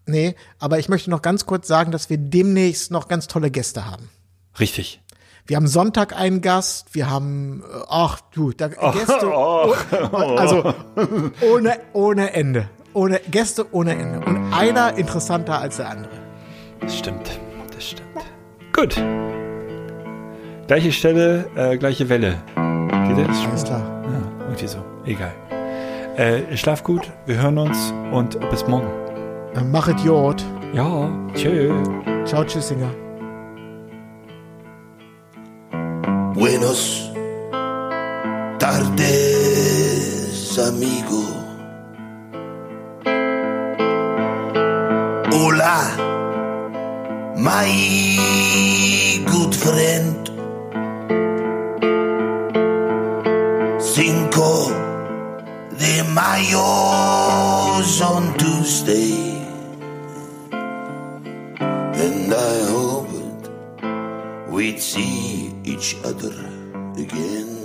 Nee, 0.06 0.36
aber 0.58 0.78
ich 0.78 0.88
möchte 0.88 1.10
noch 1.10 1.22
ganz 1.22 1.44
kurz 1.44 1.68
sagen, 1.68 1.90
dass 1.90 2.08
wir 2.08 2.16
demnächst 2.18 2.90
noch 2.90 3.08
ganz 3.08 3.26
tolle 3.26 3.50
Gäste 3.50 3.84
haben. 3.84 4.08
Richtig. 4.58 5.02
Wir 5.46 5.56
haben 5.56 5.66
Sonntag 5.66 6.14
einen 6.14 6.42
Gast, 6.42 6.94
wir 6.94 7.08
haben, 7.10 7.62
äh, 7.62 7.80
ach 7.88 8.20
du, 8.32 8.52
da, 8.52 8.68
Gäste, 8.92 9.26
oh, 9.26 9.74
also 10.12 10.74
ohne, 11.40 11.80
ohne 11.94 12.32
Ende. 12.32 12.68
Ohne, 12.94 13.20
Gäste 13.30 13.66
ohne 13.72 13.92
Ende. 13.92 14.20
Und 14.20 14.52
einer 14.52 14.96
interessanter 14.96 15.60
als 15.60 15.76
der 15.76 15.90
andere. 15.90 16.12
Das 16.80 16.96
stimmt. 16.96 17.38
Das 17.74 17.84
stimmt. 17.84 18.08
Gut. 18.74 19.02
Gleiche 20.66 20.92
Stelle, 20.92 21.46
äh, 21.56 21.76
gleiche 21.76 22.08
Welle. 22.08 22.36
Geht 23.06 23.28
das? 23.28 23.46
Alles 23.46 23.64
klar. 23.64 24.02
Ja, 24.04 24.44
irgendwie 24.44 24.66
so. 24.66 24.78
Egal. 25.04 25.32
Äh, 26.16 26.56
schlaf 26.56 26.82
gut, 26.82 27.10
wir 27.26 27.40
hören 27.40 27.58
uns 27.58 27.92
und 28.12 28.38
bis 28.50 28.66
morgen. 28.66 28.88
Machet 29.70 30.00
Jod. 30.00 30.44
Ja, 30.72 31.10
tschö. 31.34 31.72
Ciao, 32.24 32.44
Tschüssinger. 32.44 32.90
Buenos 36.34 37.10
tardes, 38.58 40.58
amigo. 40.58 41.27
My 47.36 47.68
good 49.26 49.54
friend. 49.54 50.16
Cinco 53.78 54.70
de 55.78 56.04
Mayo's 56.14 58.00
on 58.00 58.34
Tuesday. 58.38 59.12
And 62.04 62.32
I 62.32 62.64
hoped 62.72 63.50
we'd 64.48 64.80
see 64.80 65.52
each 65.64 65.96
other 66.02 66.32
again. 66.96 67.57